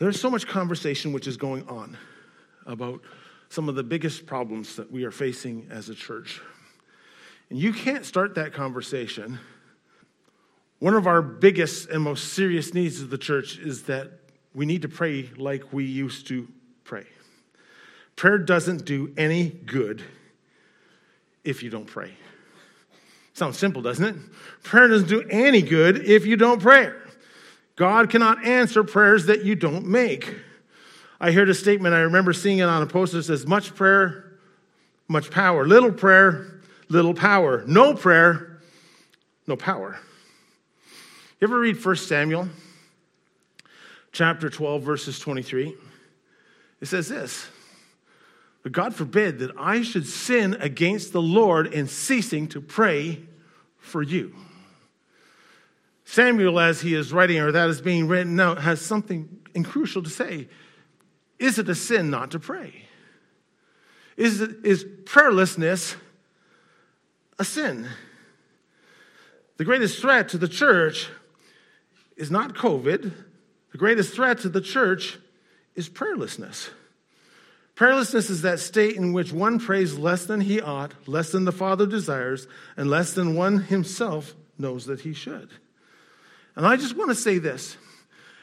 there's 0.00 0.20
so 0.20 0.28
much 0.28 0.48
conversation 0.48 1.12
which 1.12 1.28
is 1.28 1.36
going 1.36 1.68
on 1.68 1.96
about 2.66 3.00
some 3.48 3.68
of 3.68 3.76
the 3.76 3.84
biggest 3.84 4.26
problems 4.26 4.74
that 4.74 4.90
we 4.90 5.04
are 5.04 5.12
facing 5.12 5.68
as 5.70 5.88
a 5.88 5.94
church. 5.94 6.40
And 7.50 7.58
you 7.58 7.72
can't 7.72 8.04
start 8.04 8.34
that 8.34 8.52
conversation. 8.52 9.38
One 10.80 10.94
of 10.94 11.06
our 11.06 11.22
biggest 11.22 11.88
and 11.88 12.02
most 12.02 12.32
serious 12.34 12.74
needs 12.74 13.00
of 13.00 13.10
the 13.10 13.18
church 13.18 13.58
is 13.58 13.84
that 13.84 14.12
we 14.54 14.66
need 14.66 14.82
to 14.82 14.88
pray 14.88 15.30
like 15.36 15.72
we 15.72 15.84
used 15.84 16.26
to 16.28 16.48
pray. 16.84 17.06
Prayer 18.16 18.38
doesn't 18.38 18.84
do 18.84 19.12
any 19.16 19.48
good 19.48 20.02
if 21.44 21.62
you 21.62 21.70
don't 21.70 21.86
pray. 21.86 22.12
Sounds 23.32 23.56
simple, 23.56 23.82
doesn't 23.82 24.04
it? 24.04 24.16
Prayer 24.64 24.88
doesn't 24.88 25.08
do 25.08 25.22
any 25.30 25.62
good 25.62 26.04
if 26.04 26.26
you 26.26 26.36
don't 26.36 26.60
pray. 26.60 26.92
God 27.76 28.10
cannot 28.10 28.44
answer 28.44 28.82
prayers 28.82 29.26
that 29.26 29.44
you 29.44 29.54
don't 29.54 29.86
make. 29.86 30.34
I 31.20 31.30
heard 31.30 31.48
a 31.48 31.54
statement, 31.54 31.94
I 31.94 32.00
remember 32.00 32.32
seeing 32.32 32.58
it 32.58 32.64
on 32.64 32.82
a 32.82 32.86
poster 32.86 33.18
that 33.18 33.22
says, 33.24 33.46
Much 33.46 33.74
prayer, 33.74 34.38
much 35.06 35.30
power. 35.30 35.66
Little 35.66 35.92
prayer, 35.92 36.57
little 36.88 37.14
power. 37.14 37.64
No 37.66 37.94
prayer, 37.94 38.60
no 39.46 39.56
power. 39.56 39.98
You 41.40 41.46
ever 41.46 41.58
read 41.58 41.82
1 41.84 41.96
Samuel 41.96 42.48
chapter 44.12 44.50
12, 44.50 44.82
verses 44.82 45.18
23? 45.18 45.76
It 46.80 46.86
says 46.86 47.08
this 47.08 47.46
But 48.62 48.72
God 48.72 48.94
forbid 48.94 49.38
that 49.40 49.52
I 49.58 49.82
should 49.82 50.06
sin 50.06 50.56
against 50.60 51.12
the 51.12 51.22
Lord 51.22 51.66
in 51.66 51.86
ceasing 51.86 52.48
to 52.48 52.60
pray 52.60 53.20
for 53.78 54.02
you. 54.02 54.34
Samuel, 56.04 56.58
as 56.58 56.80
he 56.80 56.94
is 56.94 57.12
writing, 57.12 57.38
or 57.38 57.52
that 57.52 57.68
is 57.68 57.82
being 57.82 58.08
written 58.08 58.40
out, 58.40 58.62
has 58.62 58.80
something 58.80 59.28
crucial 59.64 60.02
to 60.02 60.08
say. 60.08 60.48
Is 61.38 61.58
it 61.58 61.68
a 61.68 61.74
sin 61.74 62.10
not 62.10 62.30
to 62.30 62.38
pray? 62.38 62.84
Is, 64.16 64.40
it, 64.40 64.56
is 64.64 64.84
prayerlessness 65.04 65.96
a 67.38 67.44
sin? 67.44 67.88
The 69.56 69.64
greatest 69.64 70.00
threat 70.00 70.28
to 70.30 70.38
the 70.38 70.48
church 70.48 71.08
is 72.16 72.30
not 72.30 72.54
COVID. 72.54 73.12
The 73.72 73.78
greatest 73.78 74.14
threat 74.14 74.38
to 74.40 74.48
the 74.48 74.60
church 74.60 75.18
is 75.74 75.88
prayerlessness. 75.88 76.70
Prayerlessness 77.76 78.30
is 78.30 78.42
that 78.42 78.58
state 78.58 78.96
in 78.96 79.12
which 79.12 79.32
one 79.32 79.60
prays 79.60 79.96
less 79.96 80.26
than 80.26 80.40
he 80.40 80.60
ought, 80.60 80.94
less 81.06 81.30
than 81.30 81.44
the 81.44 81.52
Father 81.52 81.86
desires, 81.86 82.48
and 82.76 82.90
less 82.90 83.12
than 83.12 83.36
one 83.36 83.58
himself 83.62 84.34
knows 84.58 84.86
that 84.86 85.00
he 85.00 85.12
should. 85.12 85.50
And 86.56 86.66
I 86.66 86.76
just 86.76 86.96
want 86.96 87.10
to 87.10 87.14
say 87.14 87.38
this, 87.38 87.76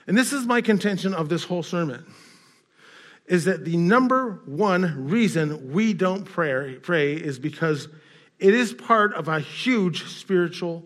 and 0.08 0.18
this 0.18 0.32
is 0.32 0.46
my 0.46 0.62
contention 0.62 1.14
of 1.14 1.28
this 1.28 1.44
whole 1.44 1.64
sermon 1.64 2.06
is 3.28 3.46
that 3.46 3.66
the 3.66 3.75
number 3.75 4.40
one 4.46 5.10
reason 5.10 5.72
we 5.72 5.94
don't 5.94 6.25
pray, 6.25 6.75
pray 6.82 7.14
is 7.14 7.40
because 7.40 7.88
it 8.39 8.54
is 8.54 8.74
part 8.74 9.13
of 9.13 9.27
a 9.27 9.39
huge 9.39 10.06
spiritual 10.06 10.84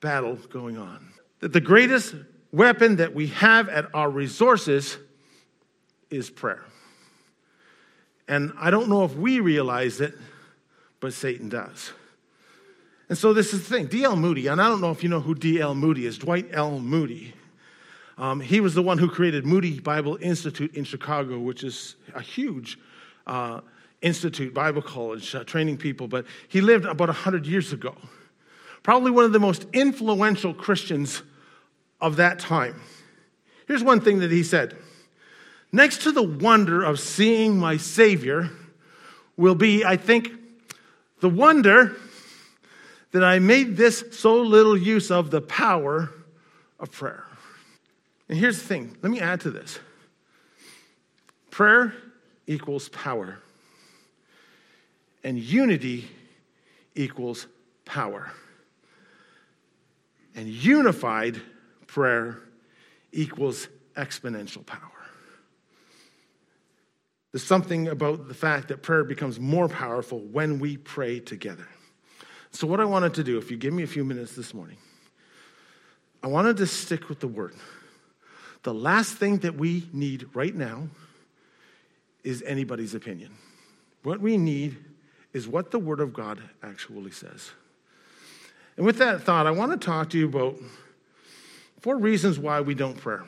battle 0.00 0.36
going 0.50 0.78
on. 0.78 1.08
That 1.40 1.52
the 1.52 1.60
greatest 1.60 2.14
weapon 2.52 2.96
that 2.96 3.14
we 3.14 3.28
have 3.28 3.68
at 3.68 3.86
our 3.94 4.08
resources 4.08 4.96
is 6.10 6.30
prayer. 6.30 6.64
And 8.28 8.52
I 8.58 8.70
don't 8.70 8.88
know 8.88 9.04
if 9.04 9.14
we 9.14 9.40
realize 9.40 10.00
it, 10.00 10.14
but 11.00 11.12
Satan 11.12 11.48
does. 11.48 11.92
And 13.08 13.16
so 13.16 13.32
this 13.32 13.52
is 13.52 13.68
the 13.68 13.74
thing. 13.74 13.86
D.L. 13.86 14.16
Moody, 14.16 14.48
and 14.48 14.60
I 14.60 14.68
don't 14.68 14.80
know 14.80 14.90
if 14.90 15.02
you 15.02 15.08
know 15.08 15.20
who 15.20 15.34
D.L. 15.34 15.74
Moody 15.74 16.06
is, 16.06 16.18
Dwight 16.18 16.48
L. 16.52 16.80
Moody. 16.80 17.34
Um, 18.18 18.40
he 18.40 18.60
was 18.60 18.74
the 18.74 18.82
one 18.82 18.98
who 18.98 19.08
created 19.08 19.44
Moody 19.44 19.78
Bible 19.78 20.18
Institute 20.20 20.74
in 20.74 20.84
Chicago, 20.84 21.38
which 21.38 21.62
is 21.62 21.96
a 22.14 22.20
huge 22.20 22.78
uh, 23.26 23.60
institute, 24.02 24.54
Bible 24.54 24.82
college, 24.82 25.34
uh, 25.34 25.44
training 25.44 25.78
people. 25.78 26.08
But 26.08 26.26
he 26.48 26.60
lived 26.60 26.84
about 26.84 27.08
100 27.08 27.46
years 27.46 27.72
ago. 27.72 27.96
Probably 28.82 29.10
one 29.10 29.24
of 29.24 29.32
the 29.32 29.40
most 29.40 29.66
influential 29.72 30.54
Christians 30.54 31.22
of 32.00 32.16
that 32.16 32.38
time. 32.38 32.80
Here's 33.66 33.82
one 33.82 34.00
thing 34.00 34.20
that 34.20 34.30
he 34.30 34.42
said 34.42 34.76
Next 35.72 36.02
to 36.02 36.12
the 36.12 36.22
wonder 36.22 36.82
of 36.82 37.00
seeing 37.00 37.58
my 37.58 37.76
Savior 37.76 38.50
will 39.36 39.54
be, 39.54 39.84
I 39.84 39.96
think, 39.96 40.30
the 41.20 41.28
wonder 41.28 41.96
that 43.12 43.24
I 43.24 43.38
made 43.38 43.76
this 43.76 44.04
so 44.12 44.40
little 44.40 44.76
use 44.76 45.10
of 45.10 45.30
the 45.30 45.40
power 45.40 46.10
of 46.78 46.92
prayer. 46.92 47.24
And 48.28 48.38
here's 48.38 48.60
the 48.60 48.66
thing 48.66 48.96
let 49.02 49.10
me 49.10 49.20
add 49.20 49.40
to 49.42 49.50
this 49.50 49.78
prayer 51.50 51.94
equals 52.46 52.88
power, 52.90 53.38
and 55.24 55.38
unity 55.38 56.08
equals 56.94 57.46
power. 57.84 58.32
And 60.34 60.48
unified 60.48 61.40
prayer 61.86 62.38
equals 63.12 63.68
exponential 63.96 64.64
power. 64.64 64.80
There's 67.32 67.44
something 67.44 67.88
about 67.88 68.28
the 68.28 68.34
fact 68.34 68.68
that 68.68 68.82
prayer 68.82 69.04
becomes 69.04 69.38
more 69.38 69.68
powerful 69.68 70.20
when 70.20 70.58
we 70.58 70.76
pray 70.76 71.20
together. 71.20 71.68
So, 72.50 72.66
what 72.66 72.80
I 72.80 72.86
wanted 72.86 73.14
to 73.14 73.24
do, 73.24 73.36
if 73.36 73.50
you 73.50 73.58
give 73.58 73.74
me 73.74 73.82
a 73.82 73.86
few 73.86 74.04
minutes 74.04 74.34
this 74.34 74.54
morning, 74.54 74.78
I 76.22 76.28
wanted 76.28 76.56
to 76.58 76.66
stick 76.66 77.08
with 77.08 77.20
the 77.20 77.28
word. 77.28 77.54
The 78.62 78.72
last 78.72 79.14
thing 79.14 79.38
that 79.38 79.54
we 79.54 79.88
need 79.92 80.28
right 80.34 80.54
now 80.54 80.88
is 82.24 82.42
anybody's 82.46 82.94
opinion. 82.94 83.32
What 84.02 84.20
we 84.20 84.38
need 84.38 84.78
is 85.36 85.46
what 85.46 85.70
the 85.70 85.78
Word 85.78 86.00
of 86.00 86.14
God 86.14 86.40
actually 86.62 87.10
says. 87.10 87.50
And 88.78 88.86
with 88.86 88.96
that 88.96 89.22
thought, 89.22 89.46
I 89.46 89.50
want 89.50 89.70
to 89.70 89.76
talk 89.76 90.08
to 90.10 90.18
you 90.18 90.24
about 90.24 90.56
four 91.78 91.98
reasons 91.98 92.38
why 92.38 92.62
we 92.62 92.74
don't 92.74 92.96
pray, 92.96 93.18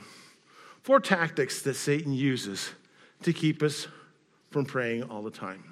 four 0.83 1.01
tactics 1.01 1.61
that 1.63 1.75
Satan 1.75 2.15
uses 2.15 2.71
to 3.25 3.35
keep 3.35 3.63
us 3.63 3.89
from 4.51 4.65
praying 4.65 5.03
all 5.03 5.23
the 5.23 5.31
time. 5.31 5.63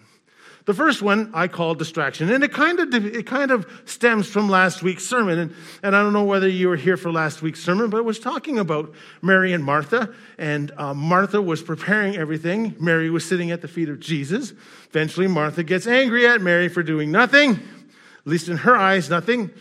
The 0.67 0.75
first 0.75 1.01
one 1.01 1.31
I 1.33 1.47
call 1.47 1.77
distraction, 1.77 2.29
and 2.29 2.43
it 2.43 2.53
kind 2.53 2.81
of 2.81 2.93
it 2.93 3.25
kind 3.25 3.53
of 3.53 3.71
stems 3.85 4.29
from 4.29 4.49
last 4.49 4.83
week's 4.83 5.07
sermon. 5.07 5.39
And, 5.39 5.55
and 5.81 5.95
I 5.95 6.03
don't 6.03 6.13
know 6.13 6.25
whether 6.25 6.49
you 6.49 6.69
were 6.69 6.77
here 6.77 6.97
for 6.97 7.13
last 7.13 7.41
week's 7.41 7.63
sermon, 7.63 7.89
but 7.89 7.99
it 7.99 8.05
was 8.05 8.19
talking 8.19 8.59
about 8.59 8.93
Mary 9.23 9.53
and 9.53 9.63
Martha. 9.63 10.13
And 10.39 10.73
uh, 10.77 10.93
Martha 10.93 11.41
was 11.41 11.63
preparing 11.63 12.17
everything. 12.17 12.75
Mary 12.81 13.11
was 13.11 13.25
sitting 13.25 13.53
at 13.53 13.63
the 13.63 13.69
feet 13.69 13.89
of 13.89 14.01
Jesus. 14.01 14.55
Eventually, 14.91 15.29
Martha 15.29 15.63
gets 15.63 15.87
angry 15.87 16.27
at 16.27 16.41
Mary 16.41 16.69
for 16.69 16.83
doing 16.83 17.13
nothing, 17.13 17.53
at 17.53 18.27
least 18.27 18.49
in 18.49 18.57
her 18.57 18.77
eyes, 18.77 19.09
nothing, 19.09 19.53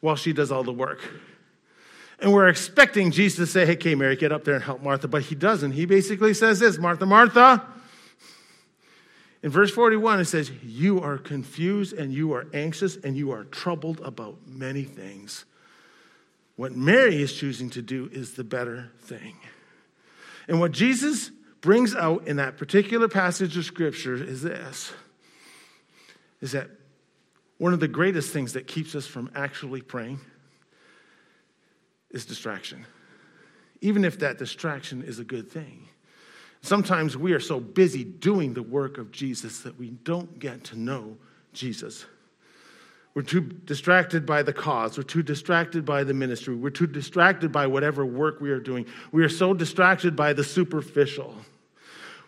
while 0.00 0.16
she 0.16 0.34
does 0.34 0.52
all 0.52 0.64
the 0.64 0.72
work. 0.72 1.00
And 2.18 2.30
we're 2.30 2.48
expecting 2.48 3.10
Jesus 3.10 3.38
to 3.38 3.46
say, 3.46 3.64
"Hey, 3.64 3.72
okay, 3.72 3.94
Mary, 3.94 4.16
get 4.16 4.32
up 4.32 4.44
there 4.44 4.56
and 4.56 4.62
help 4.62 4.82
Martha," 4.82 5.08
but 5.08 5.22
he 5.22 5.34
doesn't. 5.34 5.72
He 5.72 5.86
basically 5.86 6.34
says 6.34 6.60
this, 6.60 6.76
"Martha, 6.76 7.06
Martha." 7.06 7.66
In 9.42 9.50
verse 9.50 9.72
41, 9.72 10.20
it 10.20 10.24
says, 10.26 10.50
You 10.62 11.00
are 11.00 11.18
confused 11.18 11.94
and 11.94 12.12
you 12.12 12.32
are 12.32 12.46
anxious 12.54 12.96
and 12.96 13.16
you 13.16 13.32
are 13.32 13.44
troubled 13.44 14.00
about 14.00 14.36
many 14.46 14.84
things. 14.84 15.44
What 16.56 16.76
Mary 16.76 17.20
is 17.22 17.32
choosing 17.32 17.70
to 17.70 17.82
do 17.82 18.08
is 18.12 18.34
the 18.34 18.44
better 18.44 18.90
thing. 19.00 19.36
And 20.46 20.60
what 20.60 20.72
Jesus 20.72 21.30
brings 21.60 21.94
out 21.94 22.26
in 22.26 22.36
that 22.36 22.56
particular 22.56 23.08
passage 23.08 23.56
of 23.56 23.64
scripture 23.64 24.14
is 24.14 24.42
this 24.42 24.92
is 26.40 26.52
that 26.52 26.68
one 27.58 27.72
of 27.72 27.78
the 27.78 27.86
greatest 27.86 28.32
things 28.32 28.54
that 28.54 28.66
keeps 28.66 28.96
us 28.96 29.06
from 29.06 29.30
actually 29.36 29.80
praying 29.80 30.18
is 32.10 32.26
distraction. 32.26 32.84
Even 33.80 34.04
if 34.04 34.18
that 34.18 34.38
distraction 34.38 35.04
is 35.04 35.20
a 35.20 35.24
good 35.24 35.48
thing. 35.48 35.88
Sometimes 36.62 37.16
we 37.16 37.32
are 37.32 37.40
so 37.40 37.58
busy 37.58 38.04
doing 38.04 38.54
the 38.54 38.62
work 38.62 38.96
of 38.96 39.10
Jesus 39.10 39.60
that 39.60 39.78
we 39.78 39.90
don't 39.90 40.38
get 40.38 40.62
to 40.64 40.78
know 40.78 41.16
Jesus. 41.52 42.06
We're 43.14 43.22
too 43.22 43.40
distracted 43.40 44.24
by 44.24 44.42
the 44.42 44.52
cause. 44.52 44.96
We're 44.96 45.02
too 45.02 45.22
distracted 45.22 45.84
by 45.84 46.04
the 46.04 46.14
ministry. 46.14 46.54
We're 46.54 46.70
too 46.70 46.86
distracted 46.86 47.52
by 47.52 47.66
whatever 47.66 48.06
work 48.06 48.40
we 48.40 48.50
are 48.50 48.60
doing. 48.60 48.86
We 49.10 49.22
are 49.22 49.28
so 49.28 49.52
distracted 49.52 50.16
by 50.16 50.32
the 50.32 50.44
superficial. 50.44 51.34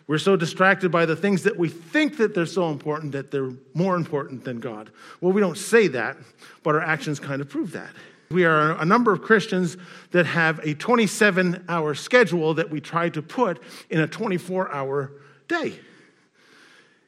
We're 0.07 0.19
so 0.19 0.35
distracted 0.35 0.91
by 0.91 1.07
the 1.07 1.15
things 1.15 1.43
that 1.43 1.57
we 1.57 1.69
think 1.69 2.17
that 2.17 2.35
they're 2.35 2.45
so 2.45 2.69
important 2.69 3.13
that 3.13 3.31
they're 3.31 3.53
more 3.73 3.95
important 3.95 4.43
than 4.43 4.59
God. 4.59 4.91
Well, 5.21 5.31
we 5.31 5.41
don't 5.41 5.57
say 5.57 5.87
that, 5.87 6.17
but 6.61 6.75
our 6.75 6.81
actions 6.81 7.19
kind 7.19 7.41
of 7.41 7.49
prove 7.49 7.71
that. 7.71 7.89
We 8.29 8.45
are 8.45 8.71
a 8.71 8.85
number 8.85 9.13
of 9.13 9.21
Christians 9.21 9.77
that 10.11 10.25
have 10.25 10.59
a 10.63 10.73
27 10.73 11.65
hour 11.69 11.93
schedule 11.93 12.55
that 12.55 12.69
we 12.69 12.81
try 12.81 13.09
to 13.09 13.21
put 13.21 13.61
in 13.89 14.01
a 14.01 14.07
24 14.07 14.71
hour 14.71 15.11
day. 15.47 15.79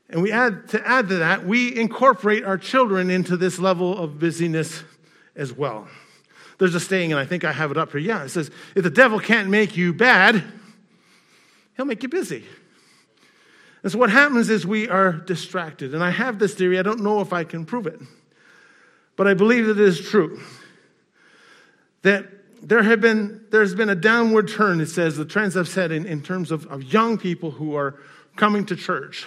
And 0.10 0.22
we 0.22 0.32
add 0.32 0.70
to 0.70 0.88
add 0.88 1.10
to 1.10 1.16
that, 1.18 1.46
we 1.46 1.76
incorporate 1.76 2.44
our 2.46 2.58
children 2.58 3.10
into 3.10 3.36
this 3.36 3.60
level 3.60 3.98
of 3.98 4.20
busyness 4.20 4.84
as 5.36 5.52
well. 5.52 5.88
There's 6.60 6.76
a 6.76 6.80
saying, 6.80 7.12
and 7.12 7.20
I 7.20 7.26
think 7.26 7.44
I 7.44 7.52
have 7.52 7.72
it 7.72 7.78
up 7.78 7.92
here. 7.92 8.00
Yeah, 8.00 8.24
it 8.24 8.30
says, 8.30 8.50
if 8.76 8.84
the 8.84 8.90
devil 8.90 9.20
can't 9.20 9.50
make 9.50 9.78
you 9.78 9.94
bad, 9.94 10.44
he'll 11.76 11.86
make 11.86 12.04
you 12.04 12.10
busy. 12.10 12.44
And 13.84 13.92
so 13.92 14.00
what 14.00 14.10
happens 14.10 14.50
is 14.50 14.66
we 14.66 14.90
are 14.90 15.12
distracted. 15.12 15.94
And 15.94 16.04
I 16.04 16.10
have 16.10 16.40
this 16.40 16.56
theory, 16.56 16.80
I 16.80 16.82
don't 16.82 17.02
know 17.02 17.22
if 17.22 17.32
I 17.32 17.44
can 17.44 17.66
prove 17.66 17.86
it, 17.86 18.00
but 19.16 19.28
I 19.28 19.34
believe 19.34 19.68
that 19.68 19.80
it 19.80 19.88
is 19.88 20.00
true. 20.00 20.42
That 22.04 22.25
there 22.62 22.84
have 22.84 23.01
been, 23.01 23.46
there's 23.51 23.75
been 23.75 23.89
a 23.89 23.96
downward 23.96 24.48
turn, 24.50 24.82
it 24.82 24.88
says, 24.88 25.18
the 25.18 25.25
trends 25.25 25.56
have 25.56 25.68
said 25.68 25.92
in, 25.92 26.06
in 26.06 26.22
terms 26.22 26.51
of, 26.51 26.66
of 26.68 26.84
young 26.94 27.18
people 27.18 27.51
who 27.51 27.75
are 27.75 28.00
coming 28.36 28.66
to 28.66 28.75
church. 28.75 29.25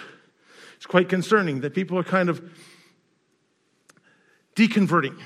It's 0.75 0.85
quite 0.85 1.09
concerning 1.09 1.61
that 1.61 1.73
people 1.73 1.97
are 1.97 2.03
kind 2.03 2.29
of 2.29 2.41
deconverting, 4.55 5.17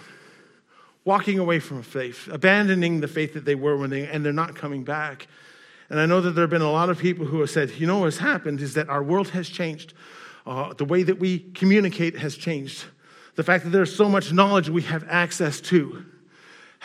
walking 1.04 1.40
away 1.40 1.60
from 1.60 1.82
faith, 1.82 2.28
abandoning 2.32 3.00
the 3.00 3.08
faith 3.08 3.34
that 3.34 3.46
they 3.46 3.56
were 3.56 3.78
when 3.78 3.90
they, 3.90 4.08
and 4.08 4.26
they're 4.26 4.34
not 4.34 4.56
coming 4.56 4.84
back. 4.84 5.28
And 5.90 6.00
I 6.00 6.06
know 6.06 6.22
that 6.22 6.32
there 6.32 6.44
have 6.44 6.50
been 6.50 6.62
a 6.62 6.72
lot 6.72 6.90
of 6.90 6.98
people 6.98 7.26
who 7.26 7.40
have 7.40 7.50
said, 7.50 7.72
you 7.72 7.88
know, 7.88 8.00
what's 8.00 8.18
happened 8.18 8.60
is 8.60 8.74
that 8.74 8.90
our 8.90 9.04
world 9.04 9.30
has 9.30 9.48
changed. 9.48 9.94
Uh, 10.46 10.74
the 10.74 10.86
way 10.86 11.04
that 11.04 11.20
we 11.20 11.40
communicate 11.40 12.18
has 12.18 12.36
changed. 12.36 12.86
The 13.36 13.44
fact 13.44 13.64
that 13.64 13.72
there's 13.72 13.96
so 13.96 14.10
much 14.10 14.32
knowledge 14.32 14.70
we 14.70 14.84
have 14.84 15.04
access 15.08 15.60
to 15.62 16.06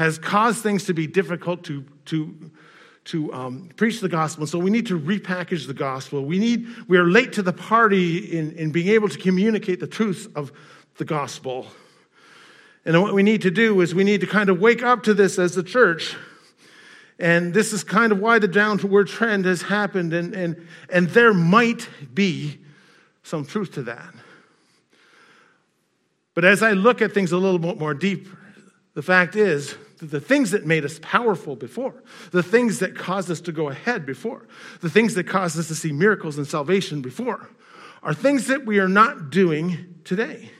has 0.00 0.18
caused 0.18 0.62
things 0.62 0.86
to 0.86 0.94
be 0.94 1.06
difficult 1.06 1.62
to, 1.62 1.84
to, 2.06 2.50
to 3.04 3.30
um, 3.34 3.68
preach 3.76 4.00
the 4.00 4.08
gospel. 4.08 4.46
So 4.46 4.58
we 4.58 4.70
need 4.70 4.86
to 4.86 4.98
repackage 4.98 5.66
the 5.66 5.74
gospel. 5.74 6.24
We 6.24 6.38
need, 6.38 6.66
we 6.88 6.96
are 6.96 7.04
late 7.04 7.34
to 7.34 7.42
the 7.42 7.52
party 7.52 8.16
in, 8.16 8.52
in 8.52 8.72
being 8.72 8.88
able 8.88 9.10
to 9.10 9.18
communicate 9.18 9.78
the 9.78 9.86
truth 9.86 10.26
of 10.34 10.52
the 10.96 11.04
gospel. 11.04 11.66
And 12.86 12.98
what 13.02 13.12
we 13.12 13.22
need 13.22 13.42
to 13.42 13.50
do 13.50 13.78
is 13.82 13.94
we 13.94 14.04
need 14.04 14.22
to 14.22 14.26
kind 14.26 14.48
of 14.48 14.58
wake 14.58 14.82
up 14.82 15.02
to 15.02 15.12
this 15.12 15.38
as 15.38 15.54
the 15.54 15.62
church. 15.62 16.16
And 17.18 17.52
this 17.52 17.74
is 17.74 17.84
kind 17.84 18.10
of 18.10 18.20
why 18.20 18.38
the 18.38 18.48
downward 18.48 19.06
trend 19.06 19.44
has 19.44 19.60
happened. 19.60 20.14
And, 20.14 20.34
and, 20.34 20.66
and 20.88 21.10
there 21.10 21.34
might 21.34 21.86
be 22.14 22.58
some 23.22 23.44
truth 23.44 23.72
to 23.72 23.82
that. 23.82 24.14
But 26.32 26.46
as 26.46 26.62
I 26.62 26.72
look 26.72 27.02
at 27.02 27.12
things 27.12 27.32
a 27.32 27.36
little 27.36 27.58
bit 27.58 27.78
more 27.78 27.92
deep, 27.92 28.28
the 28.94 29.02
fact 29.02 29.36
is 29.36 29.74
the 30.00 30.20
things 30.20 30.50
that 30.52 30.66
made 30.66 30.84
us 30.84 30.98
powerful 31.02 31.56
before, 31.56 32.02
the 32.30 32.42
things 32.42 32.78
that 32.78 32.96
caused 32.96 33.30
us 33.30 33.40
to 33.42 33.52
go 33.52 33.68
ahead 33.68 34.06
before, 34.06 34.46
the 34.80 34.90
things 34.90 35.14
that 35.14 35.24
caused 35.24 35.58
us 35.58 35.68
to 35.68 35.74
see 35.74 35.92
miracles 35.92 36.38
and 36.38 36.46
salvation 36.46 37.02
before, 37.02 37.50
are 38.02 38.14
things 38.14 38.46
that 38.46 38.64
we 38.64 38.78
are 38.78 38.88
not 38.88 39.30
doing 39.30 39.94
today. 40.04 40.50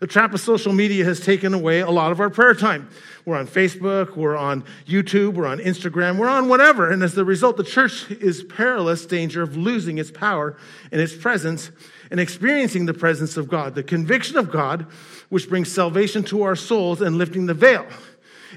The 0.00 0.06
trap 0.06 0.32
of 0.32 0.40
social 0.40 0.72
media 0.72 1.04
has 1.04 1.18
taken 1.18 1.52
away 1.52 1.80
a 1.80 1.90
lot 1.90 2.12
of 2.12 2.20
our 2.20 2.30
prayer 2.30 2.54
time. 2.54 2.88
We're 3.24 3.36
on 3.36 3.48
Facebook, 3.48 4.16
we're 4.16 4.36
on 4.36 4.64
YouTube, 4.86 5.34
we're 5.34 5.46
on 5.46 5.58
Instagram, 5.58 6.18
we're 6.18 6.28
on 6.28 6.48
whatever. 6.48 6.90
And 6.90 7.02
as 7.02 7.14
the 7.14 7.24
result, 7.24 7.56
the 7.56 7.64
church 7.64 8.08
is 8.10 8.44
perilous 8.44 9.06
danger 9.06 9.42
of 9.42 9.56
losing 9.56 9.98
its 9.98 10.12
power 10.12 10.56
and 10.92 11.00
its 11.00 11.16
presence 11.16 11.72
and 12.10 12.20
experiencing 12.20 12.86
the 12.86 12.94
presence 12.94 13.36
of 13.36 13.48
God, 13.48 13.74
the 13.74 13.82
conviction 13.82 14.38
of 14.38 14.50
God, 14.50 14.86
which 15.30 15.48
brings 15.48 15.70
salvation 15.70 16.22
to 16.24 16.42
our 16.42 16.56
souls 16.56 17.02
and 17.02 17.18
lifting 17.18 17.46
the 17.46 17.54
veil. 17.54 17.84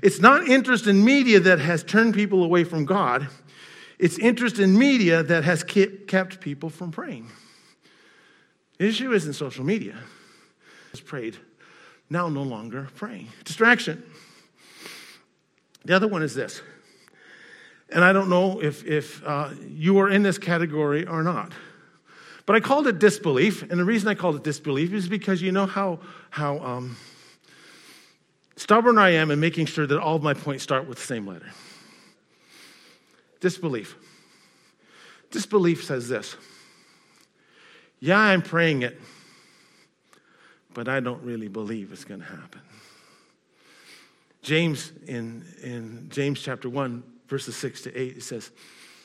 It's 0.02 0.20
not 0.20 0.48
interest 0.48 0.88
in 0.88 1.04
media 1.04 1.40
that 1.42 1.60
has 1.60 1.84
turned 1.84 2.14
people 2.14 2.44
away 2.44 2.64
from 2.64 2.86
God. 2.86 3.28
It's 4.00 4.18
interest 4.18 4.60
in 4.60 4.78
media 4.78 5.22
that 5.24 5.44
has 5.44 5.64
kept 5.64 6.40
people 6.40 6.70
from 6.70 6.92
praying. 6.92 7.30
The 8.78 8.88
issue 8.88 9.12
isn't 9.12 9.34
social 9.34 9.64
media 9.64 9.98
prayed, 11.12 11.38
now 12.10 12.30
no 12.30 12.44
longer 12.44 12.88
praying. 12.96 13.28
Distraction. 13.44 14.04
The 15.86 15.96
other 15.96 16.08
one 16.08 16.22
is 16.22 16.36
this, 16.36 16.62
and 17.90 18.04
I 18.04 18.14
don't 18.14 18.30
know 18.30 18.62
if, 18.62 18.86
if 18.86 19.22
uh, 19.26 19.50
you 19.68 20.00
are 20.00 20.10
in 20.10 20.24
this 20.24 20.38
category 20.38 21.08
or 21.08 21.24
not, 21.24 21.54
but 22.46 22.56
I 22.56 22.60
called 22.60 22.88
it 22.88 23.00
disbelief, 23.00 23.64
and 23.64 23.80
the 23.80 23.86
reason 23.86 24.08
I 24.08 24.16
called 24.16 24.36
it 24.36 24.44
disbelief 24.44 24.94
is 24.94 25.10
because 25.10 25.42
you 25.42 25.52
know 25.52 25.66
how, 25.66 26.00
how 26.30 26.60
um, 26.60 26.98
stubborn 28.56 28.98
I 28.98 29.12
am 29.12 29.32
in 29.32 29.40
making 29.40 29.66
sure 29.66 29.88
that 29.88 30.00
all 30.00 30.16
of 30.16 30.24
my 30.24 30.34
points 30.34 30.64
start 30.64 30.88
with 30.88 30.98
the 30.98 31.06
same 31.06 31.28
letter. 31.28 31.52
Disbelief. 33.40 33.96
Disbelief 35.32 35.84
says 35.84 36.08
this 36.08 36.36
Yeah, 38.00 38.20
I'm 38.20 38.42
praying 38.42 38.84
it 38.84 39.00
but 40.74 40.88
I 40.88 41.00
don't 41.00 41.24
really 41.24 41.48
believe 41.48 41.92
it's 41.92 42.06
going 42.06 42.22
to 42.22 42.26
happen. 42.26 42.62
James, 44.42 44.92
in, 45.06 45.46
in 45.62 46.08
James 46.10 46.42
chapter 46.42 46.70
1, 46.70 47.04
verses 47.28 47.56
6 47.58 47.84
to 47.84 47.96
8, 47.96 48.18
it 48.18 48.24
says, 48.24 48.52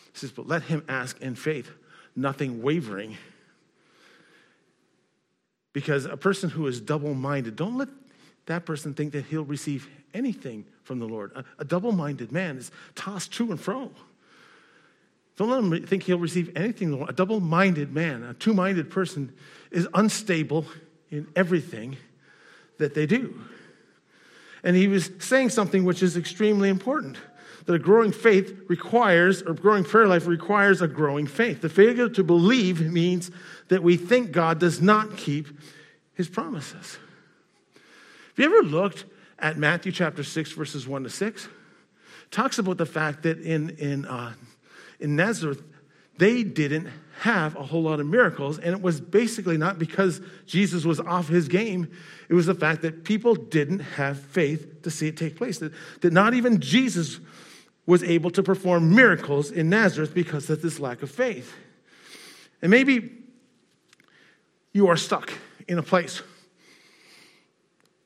it 0.08 0.18
says, 0.18 0.30
But 0.30 0.46
let 0.46 0.62
him 0.62 0.84
ask 0.88 1.20
in 1.20 1.34
faith, 1.34 1.70
nothing 2.14 2.62
wavering. 2.62 3.16
Because 5.72 6.06
a 6.06 6.16
person 6.16 6.48
who 6.48 6.66
is 6.66 6.80
double 6.80 7.12
minded, 7.12 7.56
don't 7.56 7.76
let 7.76 7.88
that 8.46 8.64
person 8.64 8.94
think 8.94 9.12
that 9.12 9.26
he'll 9.26 9.44
receive 9.44 9.88
anything 10.14 10.64
from 10.82 10.98
the 10.98 11.06
Lord. 11.06 11.32
A, 11.34 11.44
a 11.58 11.64
double 11.64 11.92
minded 11.92 12.32
man 12.32 12.56
is 12.56 12.70
tossed 12.94 13.32
to 13.34 13.50
and 13.50 13.60
fro. 13.60 13.90
Don't 15.36 15.50
let 15.50 15.58
him 15.58 15.86
think 15.86 16.04
he'll 16.04 16.18
receive 16.18 16.50
anything. 16.56 17.04
A 17.06 17.12
double 17.12 17.40
minded 17.40 17.92
man, 17.92 18.22
a 18.22 18.34
two 18.34 18.54
minded 18.54 18.90
person, 18.90 19.32
is 19.70 19.86
unstable 19.92 20.64
in 21.10 21.28
everything 21.36 21.96
that 22.78 22.94
they 22.94 23.06
do. 23.06 23.38
And 24.64 24.74
he 24.74 24.88
was 24.88 25.10
saying 25.18 25.50
something 25.50 25.84
which 25.84 26.02
is 26.02 26.16
extremely 26.16 26.68
important 26.68 27.18
that 27.66 27.74
a 27.74 27.78
growing 27.78 28.12
faith 28.12 28.56
requires, 28.68 29.42
or 29.42 29.52
growing 29.52 29.84
prayer 29.84 30.06
life 30.06 30.26
requires 30.26 30.80
a 30.80 30.88
growing 30.88 31.26
faith. 31.26 31.60
The 31.60 31.68
failure 31.68 32.08
to 32.08 32.24
believe 32.24 32.80
means 32.80 33.30
that 33.68 33.82
we 33.82 33.96
think 33.96 34.30
God 34.30 34.60
does 34.60 34.80
not 34.80 35.16
keep 35.16 35.48
his 36.14 36.28
promises. 36.28 36.98
Have 38.36 38.50
you 38.50 38.58
ever 38.58 38.68
looked 38.68 39.06
at 39.38 39.56
Matthew 39.56 39.92
chapter 39.92 40.22
6, 40.22 40.52
verses 40.52 40.86
1 40.86 41.04
to 41.04 41.10
6? 41.10 41.48
Talks 42.30 42.58
about 42.58 42.76
the 42.76 42.84
fact 42.84 43.22
that 43.22 43.40
in, 43.40 43.70
in, 43.70 44.04
uh, 44.04 44.34
in 45.00 45.16
Nazareth, 45.16 45.62
they 46.18 46.42
didn't 46.42 46.90
have 47.20 47.56
a 47.56 47.62
whole 47.62 47.84
lot 47.84 47.98
of 47.98 48.06
miracles. 48.06 48.58
And 48.58 48.74
it 48.74 48.82
was 48.82 49.00
basically 49.00 49.56
not 49.56 49.78
because 49.78 50.20
Jesus 50.44 50.84
was 50.84 51.00
off 51.00 51.28
his 51.28 51.48
game, 51.48 51.90
it 52.28 52.34
was 52.34 52.44
the 52.44 52.54
fact 52.54 52.82
that 52.82 53.04
people 53.04 53.34
didn't 53.34 53.80
have 53.80 54.20
faith 54.20 54.82
to 54.82 54.90
see 54.90 55.08
it 55.08 55.16
take 55.16 55.36
place. 55.36 55.58
That, 55.58 55.72
that 56.02 56.12
not 56.12 56.34
even 56.34 56.60
Jesus 56.60 57.20
was 57.86 58.02
able 58.02 58.30
to 58.32 58.42
perform 58.42 58.94
miracles 58.94 59.50
in 59.50 59.70
Nazareth 59.70 60.12
because 60.12 60.50
of 60.50 60.60
this 60.60 60.78
lack 60.78 61.02
of 61.02 61.10
faith. 61.10 61.54
And 62.60 62.70
maybe 62.70 63.12
you 64.74 64.88
are 64.88 64.96
stuck 64.96 65.32
in 65.68 65.78
a 65.78 65.82
place 65.82 66.20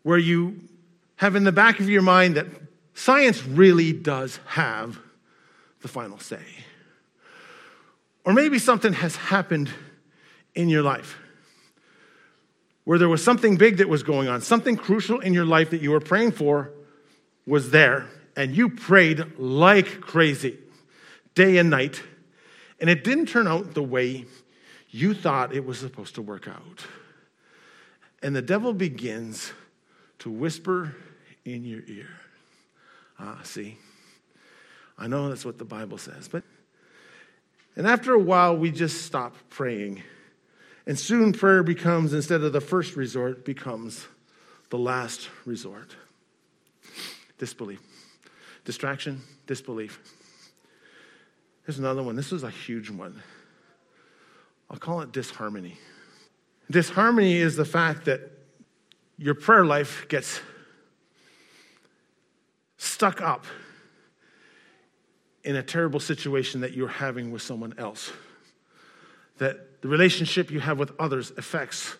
where 0.02 0.18
you 0.18 0.60
have 1.16 1.36
in 1.36 1.44
the 1.44 1.52
back 1.52 1.80
of 1.80 1.88
your 1.88 2.02
mind 2.02 2.36
that 2.36 2.46
science 2.94 3.44
really 3.44 3.92
does 3.92 4.38
have 4.46 4.98
the 5.82 5.88
final 5.88 6.18
say. 6.18 6.42
Or 8.24 8.32
maybe 8.32 8.58
something 8.58 8.92
has 8.92 9.16
happened 9.16 9.70
in 10.54 10.68
your 10.68 10.82
life 10.82 11.18
where 12.84 12.98
there 12.98 13.08
was 13.08 13.22
something 13.22 13.56
big 13.56 13.76
that 13.76 13.88
was 13.88 14.02
going 14.02 14.28
on, 14.28 14.40
something 14.40 14.76
crucial 14.76 15.20
in 15.20 15.34
your 15.34 15.44
life 15.44 15.70
that 15.70 15.80
you 15.80 15.90
were 15.90 16.00
praying 16.00 16.32
for 16.32 16.70
was 17.46 17.70
there, 17.70 18.06
and 18.36 18.56
you 18.56 18.68
prayed 18.68 19.38
like 19.38 20.00
crazy, 20.00 20.58
day 21.34 21.58
and 21.58 21.70
night, 21.70 22.02
and 22.80 22.88
it 22.88 23.04
didn't 23.04 23.26
turn 23.26 23.46
out 23.46 23.74
the 23.74 23.82
way 23.82 24.24
you 24.88 25.14
thought 25.14 25.54
it 25.54 25.64
was 25.64 25.78
supposed 25.78 26.14
to 26.14 26.22
work 26.22 26.48
out. 26.48 26.86
And 28.22 28.34
the 28.34 28.42
devil 28.42 28.72
begins 28.72 29.52
to 30.20 30.30
whisper 30.30 30.94
in 31.44 31.64
your 31.64 31.82
ear. 31.86 32.08
Ah, 33.18 33.40
see, 33.42 33.76
I 34.98 35.06
know 35.06 35.28
that's 35.28 35.44
what 35.44 35.58
the 35.58 35.64
Bible 35.64 35.98
says, 35.98 36.28
but 36.28 36.42
and 37.76 37.86
after 37.86 38.12
a 38.12 38.18
while, 38.18 38.56
we 38.56 38.70
just 38.70 39.06
stop 39.06 39.34
praying. 39.48 40.02
And 40.86 40.98
soon 40.98 41.32
prayer 41.32 41.62
becomes, 41.62 42.12
instead 42.12 42.42
of 42.42 42.52
the 42.52 42.60
first 42.60 42.96
resort, 42.96 43.44
becomes 43.44 44.06
the 44.70 44.78
last 44.78 45.28
resort. 45.44 45.94
Disbelief. 47.38 47.80
Distraction, 48.64 49.22
disbelief. 49.46 50.00
Here's 51.64 51.78
another 51.78 52.02
one. 52.02 52.16
This 52.16 52.32
is 52.32 52.42
a 52.42 52.50
huge 52.50 52.90
one. 52.90 53.22
I'll 54.70 54.78
call 54.78 55.00
it 55.00 55.12
disharmony. 55.12 55.78
Disharmony 56.70 57.36
is 57.36 57.56
the 57.56 57.64
fact 57.64 58.04
that 58.04 58.39
your 59.20 59.34
prayer 59.34 59.66
life 59.66 60.06
gets 60.08 60.40
stuck 62.78 63.20
up 63.20 63.44
in 65.44 65.56
a 65.56 65.62
terrible 65.62 66.00
situation 66.00 66.62
that 66.62 66.72
you're 66.72 66.88
having 66.88 67.30
with 67.30 67.42
someone 67.42 67.74
else. 67.76 68.12
That 69.36 69.82
the 69.82 69.88
relationship 69.88 70.50
you 70.50 70.60
have 70.60 70.78
with 70.78 70.92
others 70.98 71.32
affects 71.36 71.96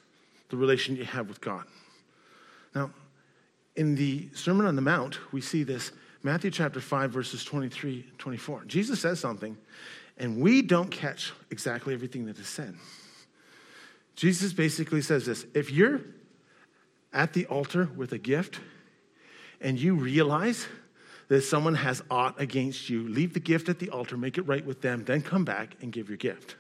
the 0.49 0.57
relation 0.57 0.97
you 0.97 1.05
have 1.05 1.29
with 1.29 1.43
God. 1.43 1.65
Now, 2.75 2.91
in 3.77 3.95
the 3.97 4.31
Sermon 4.33 4.65
on 4.65 4.75
the 4.75 4.83
Mount, 4.83 5.19
we 5.31 5.43
see 5.43 5.63
this 5.63 5.93
Matthew 6.23 6.51
chapter 6.51 6.81
5, 6.81 7.11
verses 7.11 7.45
23 7.45 8.07
and 8.09 8.19
24. 8.19 8.65
Jesus 8.65 8.99
says 8.99 9.21
something, 9.21 9.59
and 10.17 10.41
we 10.41 10.63
don't 10.63 10.91
catch 10.91 11.35
exactly 11.51 11.93
everything 11.93 12.25
that 12.27 12.39
is 12.39 12.49
said. 12.49 12.75
Jesus 14.17 14.55
basically 14.55 15.03
says 15.03 15.27
this 15.27 15.45
if 15.55 15.71
you're 15.71 16.01
at 17.13 17.33
the 17.33 17.47
altar 17.47 17.89
with 17.97 18.13
a 18.13 18.19
gift 18.19 18.61
and 19.61 19.79
you 19.79 19.95
realize 19.95 20.67
that 21.29 21.43
someone 21.43 21.75
has 21.77 22.03
aught 22.11 22.41
against 22.41 22.91
you, 22.91 23.07
leave 23.09 23.35
the 23.35 23.41
gift 23.41 23.69
at 23.69 23.79
the 23.79 23.89
altar, 23.91 24.17
make 24.17 24.37
it 24.37 24.43
right 24.43 24.65
with 24.65 24.81
them, 24.81 25.05
then 25.05 25.23
come 25.23 25.45
back 25.45 25.77
and 25.81 25.93
give 25.93 26.09
your 26.09 26.17
gift. 26.17 26.57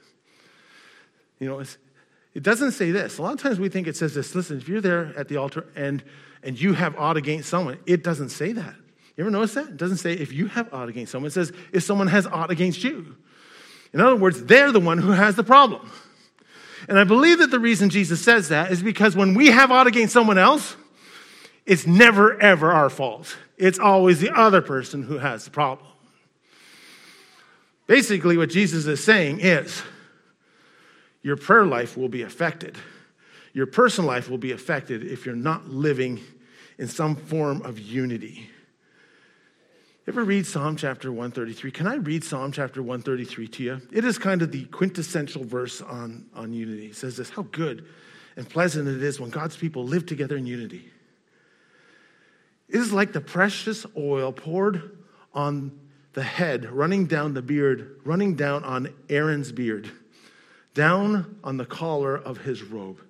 You 1.39 1.49
know, 1.49 1.59
it 1.59 2.43
doesn't 2.43 2.73
say 2.73 2.91
this. 2.91 3.19
A 3.19 3.23
lot 3.23 3.33
of 3.33 3.41
times 3.41 3.59
we 3.59 3.69
think 3.69 3.89
it 3.89 3.97
says 3.97 4.15
this. 4.15 4.35
Listen, 4.35 4.59
if 4.59 4.69
you're 4.69 4.81
there 4.81 5.13
at 5.17 5.29
the 5.29 5.39
altar 5.39 5.67
and, 5.75 6.05
and 6.43 6.61
you 6.61 6.75
have 6.75 6.97
aught 6.97 7.17
against 7.17 7.49
someone, 7.49 7.79
it 7.87 8.05
doesn't 8.05 8.29
say 8.29 8.53
that. 8.53 8.75
You 9.17 9.25
ever 9.25 9.31
notice 9.31 9.55
that? 9.55 9.69
It 9.69 9.77
doesn't 9.77 9.97
say 9.97 10.13
if 10.13 10.33
you 10.33 10.47
have 10.47 10.73
aught 10.73 10.89
against 10.89 11.13
someone. 11.13 11.29
It 11.29 11.33
says 11.33 11.53
if 11.73 11.83
someone 11.83 12.07
has 12.07 12.27
aught 12.27 12.51
against 12.51 12.85
you. 12.85 13.17
In 13.93 14.01
other 14.01 14.15
words, 14.15 14.45
they're 14.45 14.71
the 14.71 14.81
one 14.81 14.99
who 14.99 15.11
has 15.11 15.35
the 15.35 15.43
problem. 15.43 15.91
And 16.89 16.99
I 16.99 17.05
believe 17.05 17.39
that 17.39 17.51
the 17.51 17.61
reason 17.61 17.91
Jesus 17.91 18.23
says 18.23 18.49
that 18.49 18.71
is 18.71 18.83
because 18.83 19.15
when 19.15 19.35
we 19.35 19.49
have 19.49 19.71
ought 19.71 19.87
against 19.87 20.13
someone 20.13 20.39
else, 20.39 20.77
it's 21.67 21.87
never, 21.87 22.41
ever 22.41 22.73
our 22.73 22.91
fault. 22.91 23.37
It's 23.57 23.79
always 23.79 24.21
the 24.21 24.31
other 24.31 24.63
person 24.63 25.03
who 25.03 25.19
has 25.19 25.45
the 25.45 25.51
problem. 25.51 25.87
Basically, 27.87 28.37
what 28.37 28.51
Jesus 28.51 28.87
is 28.87 29.03
saying 29.03 29.41
is 29.41 29.83
your 31.23 31.37
prayer 31.37 31.67
life 31.67 31.97
will 31.97 32.09
be 32.09 32.23
affected. 32.23 32.79
Your 33.53 33.67
personal 33.67 34.09
life 34.09 34.31
will 34.31 34.39
be 34.39 34.53
affected 34.53 35.05
if 35.05 35.27
you're 35.27 35.35
not 35.35 35.69
living 35.69 36.21
in 36.79 36.89
some 36.89 37.17
form 37.17 37.63
of 37.63 37.79
unity. 37.79 38.49
Ever 40.09 40.25
read 40.25 40.47
Psalm 40.47 40.77
chapter 40.77 41.11
133? 41.13 41.71
Can 41.71 41.87
I 41.87 41.97
read 41.97 42.25
Psalm 42.25 42.53
chapter 42.53 42.83
133 42.83 43.49
to 43.49 43.63
you? 43.63 43.83
It 43.93 44.05
is 44.05 44.17
kind 44.17 44.41
of 44.41 44.51
the 44.51 44.65
quintessential 44.65 45.45
verse 45.45 45.83
on, 45.83 46.25
on 46.35 46.55
unity. 46.55 46.87
It 46.87 46.97
says 46.97 47.19
this 47.19 47.29
How 47.29 47.43
good 47.43 47.85
and 48.35 48.49
pleasant 48.49 48.89
it 48.89 49.03
is 49.03 49.21
when 49.21 49.29
God's 49.29 49.59
people 49.59 49.85
live 49.85 50.07
together 50.07 50.39
in 50.39 50.47
unity. 50.47 50.91
It 52.69 52.79
is 52.79 52.95
like 52.95 53.13
the 53.13 53.21
precious 53.21 53.85
oil 53.95 54.33
poured 54.33 54.97
on 55.35 55.79
the 56.15 56.23
head, 56.23 56.71
running 56.71 57.05
down 57.07 57.35
the 57.35 57.43
beard, 57.43 58.01
running 58.05 58.37
down 58.37 58.65
on 58.65 58.95
Aaron's 59.11 59.53
beard, 59.53 59.91
down 60.73 61.39
on 61.45 61.59
the 61.59 61.67
collar 61.67 62.17
of 62.17 62.39
his 62.39 62.63
robe. 62.63 63.01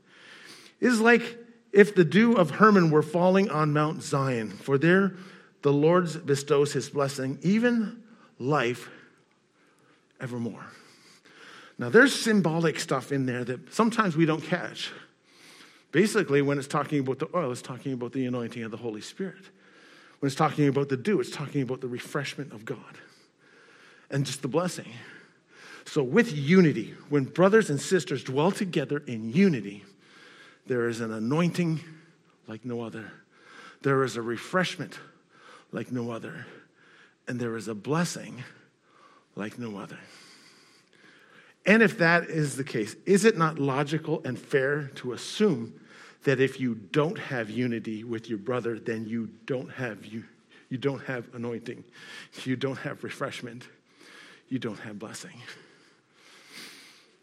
It 0.81 0.89
is 0.89 1.01
like 1.01 1.39
if 1.73 1.95
the 1.95 2.05
dew 2.05 2.35
of 2.35 2.51
Hermon 2.51 2.91
were 2.91 3.03
falling 3.03 3.49
on 3.49 3.73
Mount 3.73 4.03
Zion, 4.03 4.51
for 4.51 4.77
there 4.77 5.15
the 5.63 5.73
Lord 5.73 6.27
bestows 6.27 6.73
his 6.73 6.89
blessing, 6.89 7.39
even 7.43 8.03
life 8.39 8.89
evermore. 10.21 10.65
Now, 11.79 11.89
there's 11.89 12.15
symbolic 12.15 12.79
stuff 12.79 13.11
in 13.11 13.27
there 13.27 13.45
that 13.45 13.73
sometimes 13.73 14.17
we 14.17 14.27
don't 14.27 14.43
catch. 14.43 14.91
Basically, 15.93 16.43
when 16.43 16.59
it's 16.59 16.69
talking 16.69 17.01
about 17.01 17.19
the 17.19 17.29
oil, 17.35 17.51
it's 17.51 17.63
talking 17.63 17.93
about 17.93 18.13
the 18.13 18.27
anointing 18.27 18.63
of 18.63 18.71
the 18.71 18.77
Holy 18.77 19.01
Spirit. 19.01 19.45
When 20.21 20.27
it's 20.27 20.37
talking 20.37 20.69
about 20.69 20.91
the 20.91 20.97
dew, 20.97 21.21
it's 21.21 21.31
talking 21.31 21.63
about 21.63 21.81
the 21.81 21.89
refreshment 21.89 22.53
of 22.53 22.65
God 22.65 22.99
and 24.11 24.27
just 24.27 24.43
the 24.43 24.49
blessing. 24.49 24.93
So, 25.87 26.03
with 26.03 26.37
unity, 26.37 26.95
when 27.09 27.25
brothers 27.25 27.71
and 27.71 27.81
sisters 27.81 28.23
dwell 28.23 28.51
together 28.51 29.03
in 29.07 29.33
unity, 29.33 29.85
there 30.67 30.89
is 30.89 31.01
an 31.01 31.13
anointing 31.13 31.81
like 32.47 32.65
no 32.65 32.83
other. 32.83 33.11
There 33.83 34.05
is 34.05 34.17
a 34.17 34.23
refreshment 34.23 34.99
like 35.73 35.93
no 35.93 36.11
other. 36.11 36.47
And 37.29 37.39
there 37.39 37.57
is 37.57 37.69
a 37.69 37.75
blessing 37.75 38.43
like 39.37 39.59
no 39.59 39.79
other. 39.79 39.99
And 41.67 41.83
if 41.83 41.99
that 41.99 42.25
is 42.25 42.57
the 42.57 42.65
case, 42.65 42.97
is 43.07 43.25
it 43.25 43.37
not 43.37 43.59
logical 43.59 44.23
and 44.25 44.39
fair 44.39 44.91
to 44.97 45.13
assume 45.13 45.75
that 46.25 46.41
if 46.41 46.61
you 46.61 46.75
don't 46.75 47.19
have 47.19 47.51
unity 47.51 48.05
with 48.05 48.29
your 48.29 48.39
brother, 48.39 48.79
then 48.79 49.07
you 49.07 49.31
don't 49.47 49.71
have 49.73 50.05
you, 50.05 50.25
you 50.69 50.79
don't 50.79 51.03
have 51.05 51.29
anointing, 51.35 51.85
you 52.45 52.57
don't 52.57 52.79
have 52.79 53.05
refreshment, 53.05 53.69
you 54.49 54.59
don't 54.59 54.79
have 54.81 54.99
blessing. 54.99 55.37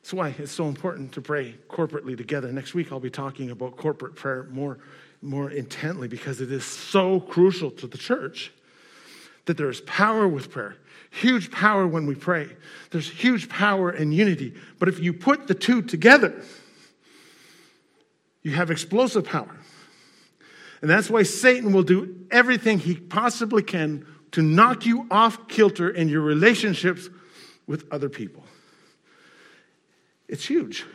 That's 0.01 0.13
why 0.13 0.33
it's 0.37 0.51
so 0.51 0.67
important 0.67 1.11
to 1.13 1.21
pray 1.21 1.55
corporately 1.69 2.15
together. 2.15 2.51
Next 2.51 2.73
week 2.73 2.91
I'll 2.91 2.99
be 2.99 3.09
talking 3.09 3.51
about 3.51 3.75
corporate 3.75 4.15
prayer 4.15 4.47
more 4.49 4.79
more 5.21 5.49
intently 5.49 6.07
because 6.07 6.41
it 6.41 6.51
is 6.51 6.65
so 6.65 7.19
crucial 7.19 7.71
to 7.71 7.87
the 7.87 7.97
church 7.97 8.51
that 9.45 9.57
there 9.57 9.69
is 9.69 9.81
power 9.81 10.27
with 10.27 10.51
prayer. 10.51 10.75
Huge 11.09 11.51
power 11.51 11.87
when 11.87 12.05
we 12.05 12.15
pray. 12.15 12.49
There's 12.91 13.09
huge 13.09 13.49
power 13.49 13.91
in 13.91 14.11
unity. 14.11 14.53
But 14.77 14.89
if 14.89 14.99
you 14.99 15.13
put 15.13 15.47
the 15.47 15.55
two 15.55 15.81
together, 15.81 16.41
you 18.43 18.51
have 18.51 18.69
explosive 18.69 19.25
power. 19.25 19.55
And 20.81 20.89
that's 20.89 21.09
why 21.09 21.23
Satan 21.23 21.73
will 21.73 21.83
do 21.83 22.27
everything 22.29 22.79
he 22.79 22.95
possibly 22.95 23.63
can 23.63 24.05
to 24.31 24.41
knock 24.41 24.85
you 24.85 25.07
off 25.09 25.47
kilter 25.47 25.89
in 25.89 26.09
your 26.09 26.21
relationships 26.21 27.09
with 27.65 27.85
other 27.91 28.09
people. 28.09 28.43
It's 30.27 30.45
huge. 30.45 30.85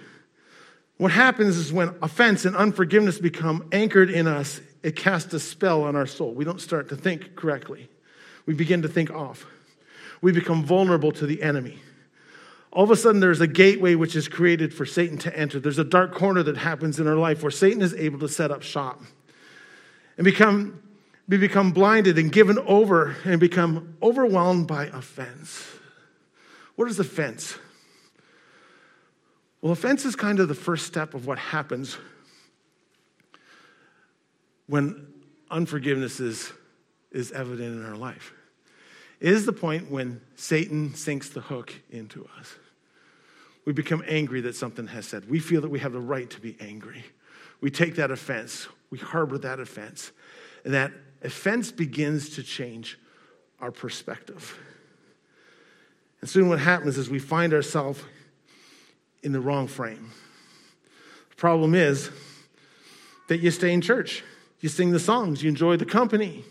What 1.02 1.10
happens 1.10 1.56
is 1.56 1.72
when 1.72 1.96
offense 2.00 2.44
and 2.44 2.54
unforgiveness 2.54 3.18
become 3.18 3.68
anchored 3.72 4.08
in 4.08 4.28
us, 4.28 4.60
it 4.84 4.94
casts 4.94 5.34
a 5.34 5.40
spell 5.40 5.82
on 5.82 5.96
our 5.96 6.06
soul. 6.06 6.32
We 6.32 6.44
don't 6.44 6.60
start 6.60 6.90
to 6.90 6.96
think 6.96 7.34
correctly. 7.34 7.88
We 8.46 8.54
begin 8.54 8.82
to 8.82 8.88
think 8.88 9.10
off. 9.10 9.44
We 10.20 10.30
become 10.30 10.64
vulnerable 10.64 11.10
to 11.10 11.26
the 11.26 11.42
enemy. 11.42 11.80
All 12.70 12.84
of 12.84 12.92
a 12.92 12.94
sudden, 12.94 13.20
there's 13.20 13.40
a 13.40 13.48
gateway 13.48 13.96
which 13.96 14.14
is 14.14 14.28
created 14.28 14.72
for 14.72 14.86
Satan 14.86 15.18
to 15.18 15.36
enter. 15.36 15.58
There's 15.58 15.80
a 15.80 15.84
dark 15.84 16.14
corner 16.14 16.44
that 16.44 16.56
happens 16.56 17.00
in 17.00 17.08
our 17.08 17.16
life 17.16 17.42
where 17.42 17.50
Satan 17.50 17.82
is 17.82 17.94
able 17.94 18.20
to 18.20 18.28
set 18.28 18.52
up 18.52 18.62
shop 18.62 19.02
and 20.16 20.24
become, 20.24 20.80
we 21.26 21.36
become 21.36 21.72
blinded 21.72 22.16
and 22.16 22.30
given 22.30 22.60
over 22.60 23.16
and 23.24 23.40
become 23.40 23.96
overwhelmed 24.00 24.68
by 24.68 24.84
offense. 24.84 25.66
What 26.76 26.88
is 26.88 27.00
offense? 27.00 27.58
Well, 29.62 29.72
offense 29.72 30.04
is 30.04 30.16
kind 30.16 30.40
of 30.40 30.48
the 30.48 30.54
first 30.54 30.86
step 30.86 31.14
of 31.14 31.26
what 31.26 31.38
happens 31.38 31.96
when 34.66 35.06
unforgiveness 35.50 36.18
is, 36.18 36.52
is 37.12 37.30
evident 37.30 37.76
in 37.76 37.86
our 37.86 37.96
life. 37.96 38.32
It 39.20 39.32
is 39.32 39.46
the 39.46 39.52
point 39.52 39.88
when 39.88 40.20
Satan 40.34 40.94
sinks 40.94 41.28
the 41.28 41.40
hook 41.40 41.72
into 41.90 42.28
us. 42.40 42.56
We 43.64 43.72
become 43.72 44.02
angry 44.08 44.40
that 44.40 44.56
something 44.56 44.88
has 44.88 45.06
said. 45.06 45.30
We 45.30 45.38
feel 45.38 45.60
that 45.60 45.68
we 45.68 45.78
have 45.78 45.92
the 45.92 46.00
right 46.00 46.28
to 46.30 46.40
be 46.40 46.56
angry. 46.58 47.04
We 47.60 47.70
take 47.70 47.94
that 47.96 48.10
offense, 48.10 48.66
we 48.90 48.98
harbor 48.98 49.38
that 49.38 49.60
offense, 49.60 50.10
and 50.64 50.74
that 50.74 50.90
offense 51.22 51.70
begins 51.70 52.30
to 52.30 52.42
change 52.42 52.98
our 53.60 53.70
perspective. 53.70 54.58
And 56.20 56.28
soon 56.28 56.48
what 56.48 56.58
happens 56.58 56.98
is 56.98 57.08
we 57.08 57.20
find 57.20 57.54
ourselves 57.54 58.02
in 59.22 59.32
the 59.32 59.40
wrong 59.40 59.66
frame. 59.66 60.10
The 61.30 61.36
problem 61.36 61.74
is 61.74 62.10
that 63.28 63.38
you 63.38 63.50
stay 63.50 63.72
in 63.72 63.80
church, 63.80 64.22
you 64.60 64.68
sing 64.68 64.90
the 64.90 65.00
songs, 65.00 65.42
you 65.42 65.48
enjoy 65.48 65.76
the 65.76 65.84
company, 65.84 66.44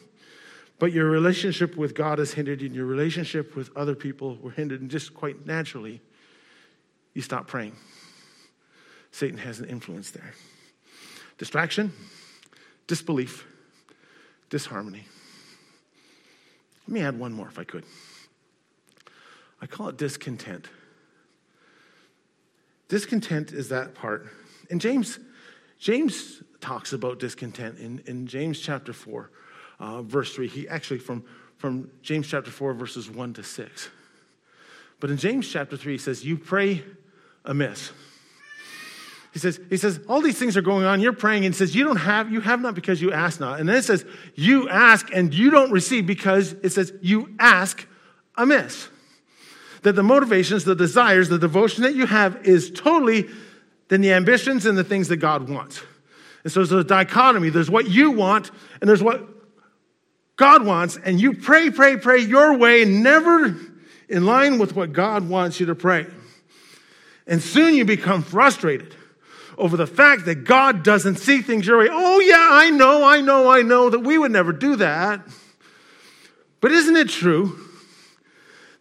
but 0.80 0.92
your 0.92 1.10
relationship 1.10 1.78
with 1.78 1.94
God 1.94 2.20
is 2.20 2.34
hindered, 2.34 2.62
and 2.62 2.74
your 2.74 2.86
relationship 2.86 3.56
with 3.56 3.70
other 3.78 3.94
people 3.96 4.38
were 4.42 4.52
hindered, 4.52 4.82
and 4.82 4.90
just 4.90 5.14
quite 5.14 5.46
naturally, 5.46 6.02
you 7.14 7.22
stop 7.22 7.48
praying. 7.48 7.76
Satan 9.12 9.38
has 9.38 9.60
an 9.60 9.66
influence 9.66 10.12
there. 10.12 10.34
Distraction, 11.38 11.94
disbelief, 12.88 13.46
disharmony. 14.50 15.06
Let 16.88 16.94
me 16.94 17.02
add 17.02 17.20
one 17.20 17.34
more 17.34 17.48
if 17.48 17.60
I 17.60 17.64
could. 17.64 17.84
I 19.62 19.68
call 19.68 19.90
it 19.90 19.98
discontent. 19.98 20.68
Discontent 22.92 23.54
is 23.54 23.70
that 23.70 23.96
part. 23.96 24.28
And 24.70 24.82
James, 24.82 25.18
James 25.80 26.44
talks 26.60 26.92
about 26.92 27.20
discontent 27.20 27.80
in, 27.80 28.04
in 28.06 28.28
James 28.28 28.60
chapter 28.60 28.92
4, 28.92 29.32
uh, 29.80 30.02
verse 30.02 30.36
3. 30.36 30.50
He 30.50 30.68
actually, 30.68 31.00
from, 31.00 31.24
from 31.56 31.90
James 32.02 32.28
chapter 32.28 32.52
4, 32.52 32.74
verses 32.74 33.10
1 33.10 33.36
to 33.36 33.44
6. 33.44 33.90
But 35.00 35.10
in 35.10 35.16
James 35.16 35.48
chapter 35.48 35.78
3, 35.78 35.94
he 35.94 35.98
says, 35.98 36.26
You 36.26 36.38
pray 36.38 36.84
amiss. 37.46 37.94
He 39.32 39.40
says, 39.40 39.62
he 39.70 39.78
says, 39.78 40.02
all 40.10 40.20
these 40.20 40.38
things 40.38 40.58
are 40.58 40.62
going 40.62 40.84
on. 40.84 41.00
You're 41.00 41.14
praying 41.14 41.46
and 41.46 41.56
says, 41.56 41.74
you 41.74 41.86
don't 41.86 41.96
have, 41.96 42.30
you 42.30 42.42
have 42.42 42.60
not 42.60 42.76
because 42.76 43.02
you 43.02 43.14
ask 43.14 43.40
not. 43.40 43.62
And 43.62 43.70
then 43.70 43.78
it 43.78 43.86
says, 43.86 44.04
you 44.36 44.68
ask 44.68 45.08
and 45.14 45.34
you 45.34 45.50
don't 45.50 45.72
receive 45.72 46.06
because 46.06 46.52
it 46.62 46.72
says, 46.72 46.92
you 47.02 47.34
ask 47.40 47.88
amiss 48.36 48.90
that 49.84 49.94
the 49.94 50.04
motivations, 50.04 50.64
the 50.64 50.76
desires, 50.76 51.30
the 51.30 51.40
devotion 51.40 51.84
that 51.84 51.96
you 51.96 52.06
have 52.06 52.46
is 52.46 52.72
totally 52.72 53.30
than 53.88 54.02
the 54.02 54.14
ambitions 54.14 54.66
and 54.66 54.78
the 54.78 54.84
things 54.84 55.08
that 55.10 55.18
God 55.18 55.50
wants. 55.50 55.82
And 56.44 56.52
so 56.52 56.64
there's 56.64 56.72
a 56.72 56.88
dichotomy. 56.88 57.50
There's 57.50 57.70
what 57.70 57.90
you 57.90 58.12
want, 58.12 58.52
and 58.80 58.90
there's 58.90 59.04
what 59.04 59.28
God 60.38 60.66
wants, 60.66 60.98
and 60.98 61.20
you 61.20 61.34
pray, 61.34 61.70
pray, 61.70 61.98
pray 61.98 62.20
your 62.20 62.58
way, 62.58 62.86
never 62.86 63.56
in 64.10 64.26
line 64.26 64.58
with 64.58 64.76
what 64.76 64.94
God 64.94 65.30
wants 65.30 65.60
you 65.60 65.68
to 65.68 65.76
pray. 65.76 66.08
And 67.28 67.42
soon 67.42 67.76
you 67.76 67.86
become 67.86 68.24
frustrated 68.24 68.96
over 69.58 69.78
the 69.78 69.88
fact 69.88 70.26
that 70.26 70.44
God 70.44 70.84
doesn't 70.84 71.18
see 71.18 71.42
things 71.42 71.68
your 71.68 71.78
way. 71.78 71.88
Oh, 71.92 72.20
yeah, 72.20 72.48
I 72.52 72.72
know, 72.72 73.04
I 73.04 73.22
know, 73.22 73.50
I 73.50 73.62
know 73.62 73.90
that 73.90 74.00
we 74.00 74.18
would 74.18 74.32
never 74.32 74.52
do 74.52 74.78
that. 74.78 75.22
But 76.60 76.72
isn't 76.72 76.96
it 76.96 77.10
true 77.10 77.60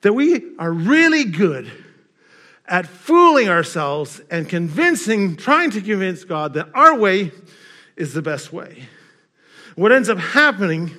that 0.03 0.13
we 0.13 0.57
are 0.59 0.73
really 0.73 1.25
good 1.25 1.71
at 2.67 2.87
fooling 2.87 3.49
ourselves 3.49 4.21
and 4.31 4.49
convincing, 4.49 5.37
trying 5.37 5.71
to 5.73 5.81
convince 5.81 6.25
God 6.25 6.55
that 6.55 6.69
our 6.75 6.97
way 6.97 7.33
is 7.97 8.15
the 8.15 8.23
best 8.23 8.53
way? 8.53 8.85
What 9.75 9.93
ends 9.93 10.09
up 10.09 10.19
happening 10.19 10.93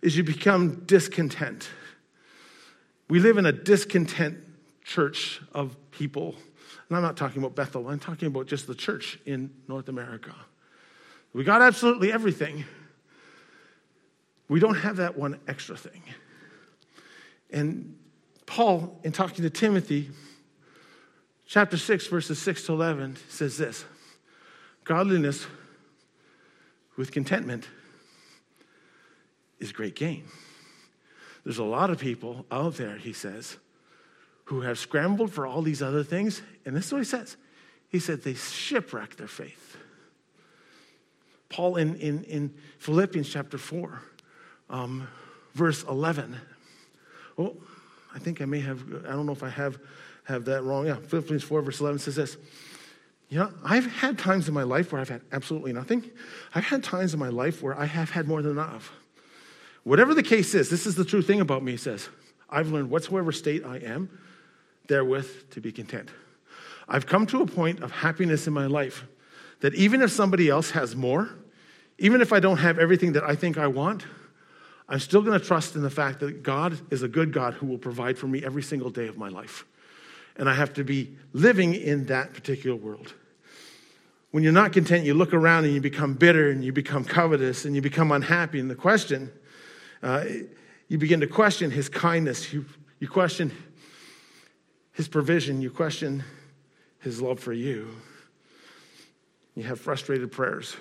is 0.00 0.16
you 0.16 0.24
become 0.24 0.84
discontent. 0.86 1.70
We 3.08 3.20
live 3.20 3.38
in 3.38 3.46
a 3.46 3.52
discontent 3.52 4.38
church 4.84 5.40
of 5.52 5.76
people. 5.90 6.34
And 6.88 6.96
I'm 6.96 7.02
not 7.02 7.16
talking 7.16 7.42
about 7.42 7.54
Bethel, 7.54 7.88
I'm 7.88 7.98
talking 7.98 8.28
about 8.28 8.46
just 8.46 8.66
the 8.66 8.74
church 8.74 9.18
in 9.26 9.50
North 9.68 9.88
America. 9.88 10.34
We 11.32 11.44
got 11.44 11.62
absolutely 11.62 12.12
everything. 12.12 12.64
We 14.48 14.60
don't 14.60 14.74
have 14.74 14.96
that 14.96 15.16
one 15.16 15.40
extra 15.48 15.76
thing. 15.76 16.02
And 17.52 17.96
Paul, 18.46 18.98
in 19.04 19.12
talking 19.12 19.44
to 19.44 19.50
Timothy, 19.50 20.10
chapter 21.46 21.76
6, 21.76 22.06
verses 22.06 22.38
6 22.40 22.66
to 22.66 22.72
11, 22.72 23.16
says 23.28 23.58
this 23.58 23.84
Godliness 24.84 25.46
with 26.96 27.12
contentment 27.12 27.68
is 29.58 29.72
great 29.72 29.94
gain. 29.94 30.24
There's 31.44 31.58
a 31.58 31.64
lot 31.64 31.90
of 31.90 31.98
people 31.98 32.46
out 32.50 32.76
there, 32.76 32.96
he 32.96 33.12
says, 33.12 33.56
who 34.44 34.62
have 34.62 34.78
scrambled 34.78 35.32
for 35.32 35.46
all 35.46 35.62
these 35.62 35.82
other 35.82 36.04
things. 36.04 36.42
And 36.64 36.76
this 36.76 36.86
is 36.86 36.92
what 36.92 36.98
he 36.98 37.04
says 37.04 37.36
He 37.88 37.98
said 37.98 38.22
they 38.22 38.34
shipwreck 38.34 39.16
their 39.16 39.28
faith. 39.28 39.76
Paul 41.48 41.76
in, 41.76 41.96
in, 41.96 42.24
in 42.24 42.54
Philippians 42.78 43.28
chapter 43.28 43.58
4, 43.58 44.00
um, 44.70 45.06
verse 45.54 45.82
11. 45.84 46.40
Oh, 47.38 47.56
I 48.14 48.18
think 48.18 48.40
I 48.40 48.44
may 48.44 48.60
have, 48.60 48.82
I 49.06 49.10
don't 49.10 49.26
know 49.26 49.32
if 49.32 49.42
I 49.42 49.48
have, 49.48 49.78
have 50.24 50.44
that 50.46 50.62
wrong. 50.62 50.86
Yeah, 50.86 50.96
Philippians 50.96 51.42
4, 51.42 51.62
verse 51.62 51.80
11 51.80 51.98
says 52.00 52.16
this. 52.16 52.36
You 53.28 53.38
know, 53.38 53.50
I've 53.64 53.86
had 53.86 54.18
times 54.18 54.46
in 54.46 54.54
my 54.54 54.62
life 54.62 54.92
where 54.92 55.00
I've 55.00 55.08
had 55.08 55.22
absolutely 55.32 55.72
nothing. 55.72 56.10
I've 56.54 56.64
had 56.64 56.84
times 56.84 57.14
in 57.14 57.20
my 57.20 57.30
life 57.30 57.62
where 57.62 57.78
I 57.78 57.86
have 57.86 58.10
had 58.10 58.28
more 58.28 58.42
than 58.42 58.52
enough. 58.52 58.92
Whatever 59.84 60.14
the 60.14 60.22
case 60.22 60.54
is, 60.54 60.68
this 60.68 60.86
is 60.86 60.94
the 60.94 61.04
true 61.04 61.22
thing 61.22 61.40
about 61.40 61.62
me, 61.62 61.72
he 61.72 61.78
says. 61.78 62.08
I've 62.50 62.70
learned 62.70 62.90
whatsoever 62.90 63.32
state 63.32 63.64
I 63.64 63.78
am, 63.78 64.10
therewith 64.86 65.50
to 65.52 65.60
be 65.60 65.72
content. 65.72 66.10
I've 66.88 67.06
come 67.06 67.26
to 67.28 67.40
a 67.40 67.46
point 67.46 67.82
of 67.82 67.90
happiness 67.90 68.46
in 68.46 68.52
my 68.52 68.66
life 68.66 69.04
that 69.60 69.74
even 69.74 70.02
if 70.02 70.10
somebody 70.10 70.50
else 70.50 70.72
has 70.72 70.94
more, 70.94 71.30
even 71.98 72.20
if 72.20 72.32
I 72.32 72.40
don't 72.40 72.58
have 72.58 72.78
everything 72.78 73.12
that 73.12 73.24
I 73.24 73.34
think 73.34 73.56
I 73.56 73.66
want, 73.66 74.04
I'm 74.92 75.00
still 75.00 75.22
going 75.22 75.40
to 75.40 75.44
trust 75.44 75.74
in 75.74 75.80
the 75.80 75.88
fact 75.88 76.20
that 76.20 76.42
God 76.42 76.78
is 76.92 77.02
a 77.02 77.08
good 77.08 77.32
God 77.32 77.54
who 77.54 77.64
will 77.64 77.78
provide 77.78 78.18
for 78.18 78.26
me 78.26 78.44
every 78.44 78.62
single 78.62 78.90
day 78.90 79.08
of 79.08 79.16
my 79.16 79.30
life. 79.30 79.64
And 80.36 80.50
I 80.50 80.52
have 80.52 80.74
to 80.74 80.84
be 80.84 81.16
living 81.32 81.74
in 81.74 82.04
that 82.06 82.34
particular 82.34 82.76
world. 82.76 83.14
When 84.32 84.42
you're 84.42 84.52
not 84.52 84.74
content, 84.74 85.06
you 85.06 85.14
look 85.14 85.32
around 85.32 85.64
and 85.64 85.72
you 85.72 85.80
become 85.80 86.12
bitter 86.12 86.50
and 86.50 86.62
you 86.62 86.74
become 86.74 87.06
covetous 87.06 87.64
and 87.64 87.74
you 87.74 87.80
become 87.80 88.12
unhappy. 88.12 88.60
And 88.60 88.68
the 88.68 88.74
question, 88.74 89.32
uh, 90.02 90.26
you 90.88 90.98
begin 90.98 91.20
to 91.20 91.26
question 91.26 91.70
his 91.70 91.88
kindness. 91.88 92.52
You, 92.52 92.66
you 93.00 93.08
question 93.08 93.50
his 94.92 95.08
provision, 95.08 95.62
you 95.62 95.70
question 95.70 96.22
his 96.98 97.22
love 97.22 97.40
for 97.40 97.54
you. 97.54 97.88
You 99.54 99.62
have 99.62 99.80
frustrated 99.80 100.30
prayers 100.30 100.76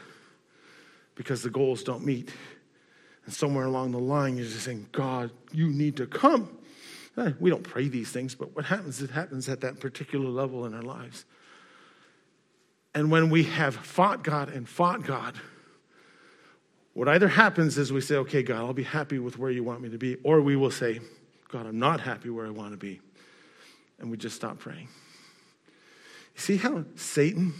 because 1.15 1.43
the 1.43 1.49
goals 1.49 1.83
don't 1.83 2.05
meet. 2.05 2.33
And 3.31 3.37
somewhere 3.37 3.63
along 3.63 3.91
the 3.91 3.97
line, 3.97 4.35
you're 4.35 4.45
just 4.45 4.65
saying, 4.65 4.87
God, 4.91 5.31
you 5.53 5.69
need 5.69 5.95
to 5.95 6.05
come. 6.05 6.49
Eh, 7.15 7.31
we 7.39 7.49
don't 7.49 7.63
pray 7.63 7.87
these 7.87 8.11
things, 8.11 8.35
but 8.35 8.53
what 8.57 8.65
happens, 8.65 9.01
it 9.01 9.09
happens 9.09 9.47
at 9.47 9.61
that 9.61 9.79
particular 9.79 10.29
level 10.29 10.65
in 10.65 10.73
our 10.73 10.81
lives. 10.81 11.23
And 12.93 13.09
when 13.09 13.29
we 13.29 13.43
have 13.43 13.73
fought 13.73 14.21
God 14.21 14.49
and 14.49 14.67
fought 14.67 15.03
God, 15.03 15.35
what 16.91 17.07
either 17.07 17.29
happens 17.29 17.77
is 17.77 17.93
we 17.93 18.01
say, 18.01 18.15
okay, 18.17 18.43
God, 18.43 18.57
I'll 18.57 18.73
be 18.73 18.83
happy 18.83 19.17
with 19.17 19.37
where 19.37 19.49
you 19.49 19.63
want 19.63 19.79
me 19.79 19.87
to 19.91 19.97
be, 19.97 20.17
or 20.23 20.41
we 20.41 20.57
will 20.57 20.69
say, 20.69 20.99
God, 21.47 21.65
I'm 21.65 21.79
not 21.79 22.01
happy 22.01 22.29
where 22.29 22.45
I 22.45 22.49
want 22.49 22.71
to 22.71 22.77
be 22.77 22.99
and 23.99 24.11
we 24.11 24.17
just 24.17 24.35
stop 24.35 24.59
praying. 24.59 24.89
You 26.35 26.41
see 26.41 26.57
how 26.57 26.83
Satan 26.95 27.53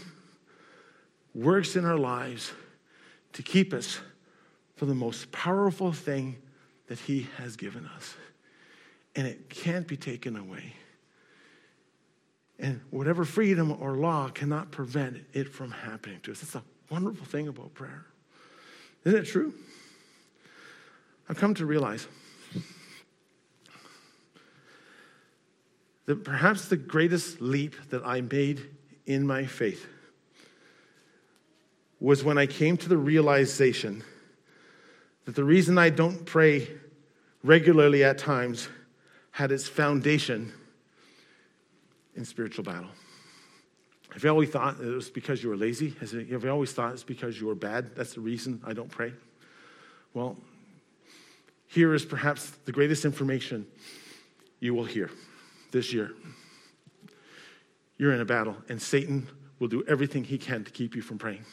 works 1.34 1.76
in 1.76 1.86
our 1.86 1.96
lives 1.96 2.52
to 3.32 3.42
keep 3.42 3.72
us 3.72 4.00
from 4.82 4.88
the 4.88 4.94
most 4.96 5.30
powerful 5.30 5.92
thing 5.92 6.36
that 6.88 6.98
he 6.98 7.28
has 7.36 7.54
given 7.54 7.86
us. 7.94 8.16
And 9.14 9.28
it 9.28 9.48
can't 9.48 9.86
be 9.86 9.96
taken 9.96 10.34
away. 10.34 10.72
And 12.58 12.80
whatever 12.90 13.24
freedom 13.24 13.76
or 13.80 13.94
law 13.94 14.28
cannot 14.30 14.72
prevent 14.72 15.18
it 15.34 15.48
from 15.48 15.70
happening 15.70 16.18
to 16.24 16.32
us. 16.32 16.40
That's 16.40 16.56
a 16.56 16.64
wonderful 16.90 17.24
thing 17.24 17.46
about 17.46 17.74
prayer. 17.74 18.06
Isn't 19.04 19.20
it 19.20 19.26
true? 19.26 19.54
I've 21.28 21.38
come 21.38 21.54
to 21.54 21.64
realize 21.64 22.08
that 26.06 26.24
perhaps 26.24 26.66
the 26.66 26.76
greatest 26.76 27.40
leap 27.40 27.76
that 27.90 28.02
I 28.04 28.20
made 28.20 28.68
in 29.06 29.28
my 29.28 29.46
faith 29.46 29.86
was 32.00 32.24
when 32.24 32.36
I 32.36 32.46
came 32.46 32.76
to 32.78 32.88
the 32.88 32.98
realization 32.98 34.02
that 35.24 35.34
the 35.34 35.44
reason 35.44 35.78
I 35.78 35.90
don't 35.90 36.24
pray 36.24 36.68
regularly 37.42 38.04
at 38.04 38.18
times 38.18 38.68
had 39.30 39.52
its 39.52 39.66
foundation 39.66 40.52
in 42.14 42.24
spiritual 42.24 42.64
battle. 42.64 42.90
Have 44.12 44.22
you 44.22 44.30
always 44.30 44.50
thought 44.50 44.78
it 44.78 44.86
was 44.86 45.08
because 45.08 45.42
you 45.42 45.48
were 45.48 45.56
lazy? 45.56 45.94
Have 46.00 46.12
you 46.12 46.50
always 46.50 46.72
thought 46.72 46.92
it's 46.92 47.02
because 47.02 47.40
you 47.40 47.46
were 47.46 47.54
bad? 47.54 47.96
That's 47.96 48.12
the 48.12 48.20
reason 48.20 48.60
I 48.64 48.74
don't 48.74 48.90
pray? 48.90 49.14
Well, 50.12 50.36
here 51.66 51.94
is 51.94 52.04
perhaps 52.04 52.50
the 52.66 52.72
greatest 52.72 53.06
information 53.06 53.66
you 54.60 54.74
will 54.74 54.84
hear 54.84 55.10
this 55.70 55.92
year. 55.94 56.12
You're 57.96 58.12
in 58.12 58.20
a 58.20 58.26
battle, 58.26 58.56
and 58.68 58.82
Satan 58.82 59.26
will 59.58 59.68
do 59.68 59.82
everything 59.88 60.24
he 60.24 60.36
can 60.36 60.64
to 60.64 60.70
keep 60.70 60.94
you 60.94 61.00
from 61.00 61.16
praying. 61.16 61.44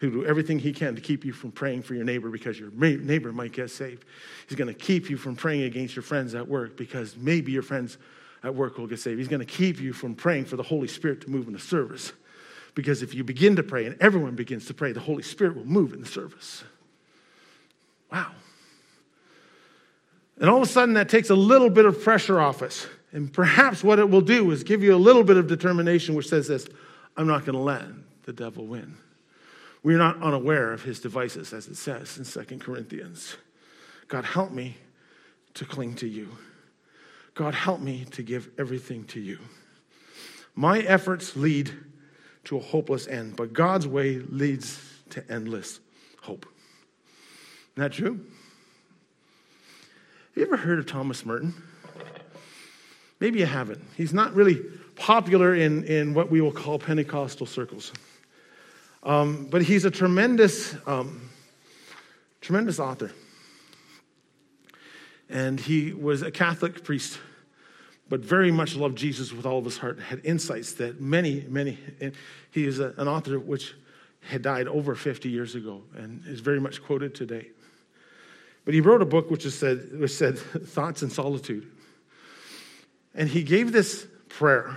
He'll 0.00 0.10
do 0.10 0.24
everything 0.24 0.58
he 0.58 0.72
can 0.72 0.94
to 0.94 1.00
keep 1.00 1.24
you 1.24 1.32
from 1.32 1.52
praying 1.52 1.82
for 1.82 1.94
your 1.94 2.04
neighbor 2.04 2.30
because 2.30 2.58
your 2.58 2.70
neighbor 2.70 3.32
might 3.32 3.52
get 3.52 3.70
saved. 3.70 4.04
He's 4.48 4.56
going 4.56 4.72
to 4.72 4.78
keep 4.78 5.10
you 5.10 5.16
from 5.16 5.36
praying 5.36 5.62
against 5.62 5.96
your 5.96 6.02
friends 6.02 6.34
at 6.34 6.46
work 6.46 6.76
because 6.76 7.16
maybe 7.16 7.52
your 7.52 7.62
friends 7.62 7.98
at 8.42 8.54
work 8.54 8.78
will 8.78 8.86
get 8.86 9.00
saved. 9.00 9.18
He's 9.18 9.28
going 9.28 9.40
to 9.40 9.46
keep 9.46 9.80
you 9.80 9.92
from 9.92 10.14
praying 10.14 10.44
for 10.44 10.56
the 10.56 10.62
Holy 10.62 10.88
Spirit 10.88 11.22
to 11.22 11.30
move 11.30 11.46
in 11.46 11.52
the 11.52 11.58
service. 11.58 12.12
Because 12.74 13.02
if 13.02 13.14
you 13.14 13.24
begin 13.24 13.56
to 13.56 13.62
pray 13.62 13.86
and 13.86 13.96
everyone 14.00 14.34
begins 14.34 14.66
to 14.66 14.74
pray, 14.74 14.92
the 14.92 15.00
Holy 15.00 15.22
Spirit 15.22 15.56
will 15.56 15.64
move 15.64 15.92
in 15.92 16.00
the 16.00 16.06
service. 16.06 16.64
Wow. 18.12 18.32
And 20.40 20.50
all 20.50 20.56
of 20.56 20.62
a 20.62 20.66
sudden, 20.66 20.94
that 20.94 21.08
takes 21.08 21.30
a 21.30 21.34
little 21.34 21.70
bit 21.70 21.86
of 21.86 22.02
pressure 22.02 22.40
off 22.40 22.62
us. 22.62 22.86
And 23.12 23.32
perhaps 23.32 23.84
what 23.84 24.00
it 24.00 24.10
will 24.10 24.20
do 24.20 24.50
is 24.50 24.64
give 24.64 24.82
you 24.82 24.94
a 24.94 24.98
little 24.98 25.22
bit 25.22 25.36
of 25.36 25.46
determination 25.46 26.14
which 26.14 26.28
says 26.28 26.48
this 26.48 26.66
I'm 27.16 27.28
not 27.28 27.46
going 27.46 27.56
to 27.56 27.62
let 27.62 27.84
the 28.24 28.32
devil 28.32 28.66
win. 28.66 28.96
We're 29.84 29.98
not 29.98 30.22
unaware 30.22 30.72
of 30.72 30.82
his 30.82 30.98
devices, 30.98 31.52
as 31.52 31.68
it 31.68 31.76
says 31.76 32.16
in 32.16 32.24
Second 32.24 32.62
Corinthians. 32.62 33.36
God, 34.08 34.24
help 34.24 34.50
me 34.50 34.78
to 35.52 35.66
cling 35.66 35.94
to 35.96 36.08
you. 36.08 36.30
God, 37.34 37.54
help 37.54 37.80
me 37.80 38.06
to 38.12 38.22
give 38.22 38.48
everything 38.58 39.04
to 39.08 39.20
you. 39.20 39.38
My 40.54 40.80
efforts 40.80 41.36
lead 41.36 41.70
to 42.44 42.56
a 42.56 42.60
hopeless 42.60 43.06
end, 43.06 43.36
but 43.36 43.52
God's 43.52 43.86
way 43.86 44.20
leads 44.20 44.80
to 45.10 45.22
endless 45.30 45.80
hope. 46.22 46.46
Isn't 47.74 47.82
that 47.82 47.92
true? 47.92 48.14
Have 48.14 50.36
you 50.36 50.42
ever 50.44 50.56
heard 50.56 50.78
of 50.78 50.86
Thomas 50.86 51.26
Merton? 51.26 51.52
Maybe 53.20 53.40
you 53.40 53.46
haven't. 53.46 53.84
He's 53.96 54.14
not 54.14 54.34
really 54.34 54.62
popular 54.96 55.54
in, 55.54 55.84
in 55.84 56.14
what 56.14 56.30
we 56.30 56.40
will 56.40 56.52
call 56.52 56.78
Pentecostal 56.78 57.46
circles. 57.46 57.92
Um, 59.04 59.46
but 59.50 59.62
he's 59.62 59.84
a 59.84 59.90
tremendous, 59.90 60.74
um, 60.86 61.30
tremendous 62.40 62.78
author. 62.80 63.12
And 65.28 65.60
he 65.60 65.92
was 65.92 66.22
a 66.22 66.30
Catholic 66.30 66.84
priest, 66.84 67.18
but 68.08 68.20
very 68.20 68.50
much 68.50 68.76
loved 68.76 68.96
Jesus 68.96 69.32
with 69.32 69.44
all 69.44 69.58
of 69.58 69.64
his 69.64 69.78
heart, 69.78 70.00
had 70.00 70.24
insights 70.24 70.72
that 70.74 71.00
many, 71.00 71.44
many, 71.48 71.78
he 72.50 72.66
is 72.66 72.78
a, 72.78 72.94
an 72.96 73.08
author 73.08 73.38
which 73.38 73.74
had 74.22 74.40
died 74.40 74.68
over 74.68 74.94
50 74.94 75.28
years 75.28 75.54
ago 75.54 75.82
and 75.96 76.26
is 76.26 76.40
very 76.40 76.60
much 76.60 76.82
quoted 76.82 77.14
today. 77.14 77.50
But 78.64 78.72
he 78.72 78.80
wrote 78.80 79.02
a 79.02 79.06
book 79.06 79.30
which, 79.30 79.44
is 79.44 79.58
said, 79.58 79.98
which 79.98 80.12
said 80.12 80.38
Thoughts 80.38 81.02
in 81.02 81.10
Solitude. 81.10 81.70
And 83.14 83.28
he 83.28 83.42
gave 83.42 83.72
this 83.72 84.06
prayer 84.28 84.76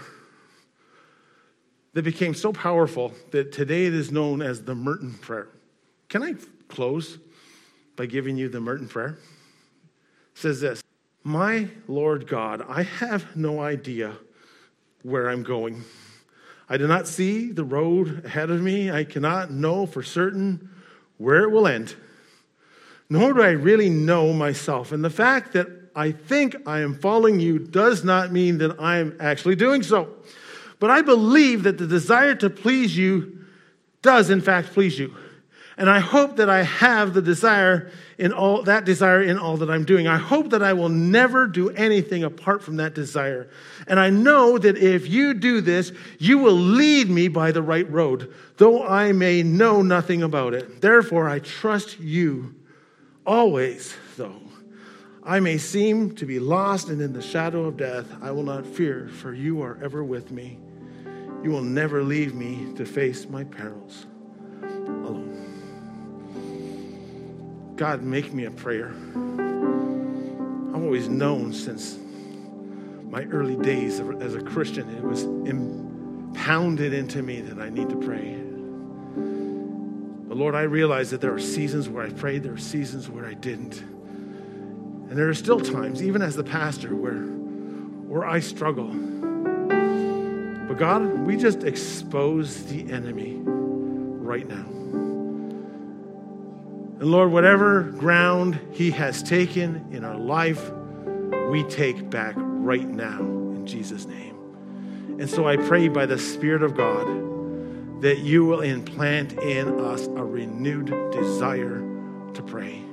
that 1.97 2.03
became 2.03 2.35
so 2.35 2.53
powerful 2.53 3.11
that 3.31 3.51
today 3.51 3.87
it 3.87 3.93
is 3.95 4.11
known 4.11 4.39
as 4.39 4.61
the 4.61 4.75
Merton 4.75 5.15
Prayer. 5.15 5.47
Can 6.09 6.21
I 6.21 6.35
close 6.67 7.17
by 7.95 8.05
giving 8.05 8.37
you 8.37 8.49
the 8.49 8.59
Merton 8.59 8.87
Prayer? 8.87 9.17
It 9.17 9.17
says 10.35 10.61
this 10.61 10.83
My 11.23 11.69
Lord 11.87 12.27
God, 12.27 12.63
I 12.69 12.83
have 12.83 13.35
no 13.35 13.61
idea 13.61 14.15
where 15.01 15.27
I'm 15.27 15.41
going. 15.41 15.81
I 16.69 16.77
do 16.77 16.85
not 16.85 17.07
see 17.07 17.51
the 17.51 17.63
road 17.63 18.23
ahead 18.25 18.51
of 18.51 18.61
me. 18.61 18.91
I 18.91 19.03
cannot 19.03 19.49
know 19.49 19.87
for 19.87 20.03
certain 20.03 20.69
where 21.17 21.45
it 21.45 21.49
will 21.49 21.65
end. 21.65 21.95
Nor 23.09 23.33
do 23.33 23.41
I 23.41 23.49
really 23.49 23.89
know 23.89 24.33
myself. 24.33 24.91
And 24.91 25.03
the 25.03 25.09
fact 25.09 25.53
that 25.53 25.65
I 25.95 26.11
think 26.11 26.57
I 26.67 26.81
am 26.81 26.93
following 26.93 27.39
you 27.39 27.57
does 27.57 28.03
not 28.03 28.31
mean 28.31 28.59
that 28.59 28.79
I 28.79 28.99
am 28.99 29.17
actually 29.19 29.55
doing 29.55 29.81
so. 29.81 30.13
But 30.79 30.91
I 30.91 31.01
believe 31.01 31.63
that 31.63 31.77
the 31.77 31.87
desire 31.87 32.35
to 32.35 32.49
please 32.49 32.95
you 32.95 33.45
does, 34.01 34.29
in 34.29 34.41
fact, 34.41 34.73
please 34.73 34.97
you. 34.99 35.15
And 35.79 35.89
I 35.89 35.99
hope 35.99 36.37
that 36.37 36.49
I 36.49 36.63
have 36.63 37.13
the 37.13 37.21
desire 37.21 37.91
in 38.17 38.33
all 38.33 38.63
that 38.63 38.83
desire 38.83 39.21
in 39.21 39.37
all 39.37 39.57
that 39.57 39.69
I'm 39.69 39.85
doing. 39.85 40.07
I 40.07 40.17
hope 40.17 40.49
that 40.49 40.63
I 40.63 40.73
will 40.73 40.89
never 40.89 41.45
do 41.45 41.69
anything 41.69 42.23
apart 42.23 42.63
from 42.63 42.77
that 42.77 42.95
desire. 42.95 43.47
And 43.87 43.99
I 43.99 44.09
know 44.09 44.57
that 44.57 44.75
if 44.75 45.07
you 45.07 45.35
do 45.35 45.61
this, 45.61 45.91
you 46.17 46.39
will 46.39 46.55
lead 46.55 47.11
me 47.11 47.27
by 47.27 47.51
the 47.51 47.61
right 47.61 47.89
road, 47.91 48.33
though 48.57 48.87
I 48.87 49.11
may 49.11 49.43
know 49.43 49.83
nothing 49.83 50.23
about 50.23 50.55
it. 50.55 50.81
Therefore, 50.81 51.29
I 51.29 51.39
trust 51.39 51.99
you 51.99 52.55
always, 53.23 53.95
though. 54.15 54.41
I 55.23 55.39
may 55.41 55.59
seem 55.59 56.15
to 56.15 56.25
be 56.25 56.39
lost 56.39 56.87
and 56.89 57.01
in 57.01 57.13
the 57.13 57.21
shadow 57.21 57.65
of 57.65 57.77
death, 57.77 58.07
I 58.21 58.31
will 58.31 58.43
not 58.43 58.65
fear, 58.65 59.09
for 59.09 59.33
you 59.33 59.61
are 59.61 59.77
ever 59.83 60.03
with 60.03 60.31
me. 60.31 60.57
You 61.47 61.53
will 61.53 61.61
never 61.61 62.03
leave 62.03 62.35
me 62.35 62.73
to 62.75 62.85
face 62.85 63.29
my 63.29 63.45
perils 63.45 64.05
alone. 64.85 65.33
God, 67.77 68.03
make 68.03 68.33
me 68.33 68.43
a 68.43 68.51
prayer. 68.51 68.89
I've 70.75 70.83
always 70.83 71.07
known 71.07 71.53
since 71.53 71.97
my 73.09 73.23
early 73.27 73.55
days 73.55 74.01
as 74.01 74.35
a 74.35 74.41
Christian, 74.41 74.89
it 74.89 75.01
was 75.01 75.23
impounded 75.23 76.91
into 76.91 77.23
me 77.23 77.39
that 77.39 77.59
I 77.59 77.69
need 77.69 77.87
to 77.91 77.95
pray. 77.95 78.35
But 80.27 80.35
Lord, 80.35 80.53
I 80.53 80.63
realize 80.63 81.11
that 81.11 81.21
there 81.21 81.33
are 81.33 81.39
seasons 81.39 81.87
where 81.87 82.03
I 82.05 82.09
prayed, 82.09 82.43
there 82.43 82.55
are 82.55 82.57
seasons 82.57 83.07
where 83.09 83.25
I 83.25 83.35
didn't. 83.35 83.79
And 83.79 85.11
there 85.11 85.29
are 85.29 85.33
still 85.33 85.61
times, 85.61 86.03
even 86.03 86.21
as 86.21 86.35
the 86.35 86.43
pastor, 86.43 86.93
where, 86.93 87.13
where 87.13 88.25
I 88.25 88.41
struggle. 88.41 89.16
God, 90.77 91.25
we 91.25 91.37
just 91.37 91.63
expose 91.63 92.65
the 92.65 92.91
enemy 92.91 93.39
right 93.43 94.47
now. 94.47 94.65
And 96.99 97.03
Lord, 97.03 97.31
whatever 97.31 97.81
ground 97.81 98.59
He 98.71 98.91
has 98.91 99.23
taken 99.23 99.87
in 99.91 100.03
our 100.03 100.17
life, 100.17 100.71
we 101.49 101.63
take 101.63 102.09
back 102.09 102.35
right 102.37 102.87
now 102.87 103.19
in 103.19 103.65
Jesus' 103.65 104.05
name. 104.05 104.35
And 105.19 105.27
so 105.29 105.47
I 105.47 105.57
pray 105.57 105.87
by 105.87 106.05
the 106.05 106.19
Spirit 106.19 106.61
of 106.61 106.75
God 106.75 107.07
that 108.01 108.19
you 108.19 108.45
will 108.45 108.61
implant 108.61 109.33
in 109.33 109.79
us 109.79 110.05
a 110.05 110.23
renewed 110.23 110.87
desire 111.11 111.79
to 112.33 112.43
pray, 112.43 112.83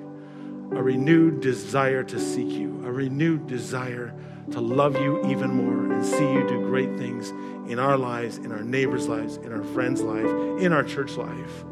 a 0.72 0.82
renewed 0.82 1.40
desire 1.42 2.02
to 2.04 2.18
seek 2.18 2.50
you, 2.50 2.82
a 2.86 2.90
renewed 2.90 3.46
desire 3.46 4.14
to 4.52 4.60
love 4.60 4.98
you 5.00 5.26
even 5.30 5.50
more 5.50 5.92
and 5.94 6.04
see 6.04 6.32
you 6.32 6.46
do 6.46 6.60
great 6.66 6.96
things 6.98 7.32
in 7.68 7.78
our 7.78 7.96
lives, 7.96 8.38
in 8.38 8.52
our 8.52 8.62
neighbors' 8.62 9.08
lives, 9.08 9.36
in 9.38 9.52
our 9.52 9.62
friends' 9.62 10.02
life, 10.02 10.60
in 10.60 10.72
our 10.72 10.82
church 10.82 11.16
life. 11.16 11.64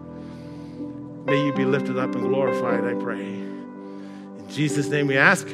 May 1.24 1.44
you 1.44 1.52
be 1.52 1.64
lifted 1.64 1.98
up 1.98 2.14
and 2.14 2.28
glorified, 2.28 2.84
I 2.84 2.94
pray. 2.94 3.24
In 3.24 4.46
Jesus' 4.48 4.88
name 4.88 5.06
we 5.06 5.16
ask. 5.16 5.46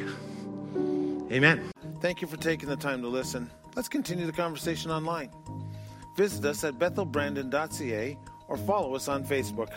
Amen. 1.31 1.71
Thank 2.01 2.21
you 2.21 2.27
for 2.27 2.37
taking 2.37 2.69
the 2.69 2.75
time 2.75 3.01
to 3.01 3.07
listen. 3.07 3.49
Let's 3.75 3.89
continue 3.89 4.25
the 4.25 4.31
conversation 4.31 4.89
online. 4.89 5.29
Visit 6.15 6.43
us 6.45 6.63
at 6.63 6.79
bethelbrandon.ca 6.79 8.17
or 8.47 8.57
follow 8.57 8.95
us 8.95 9.07
on 9.07 9.23
Facebook. 9.23 9.69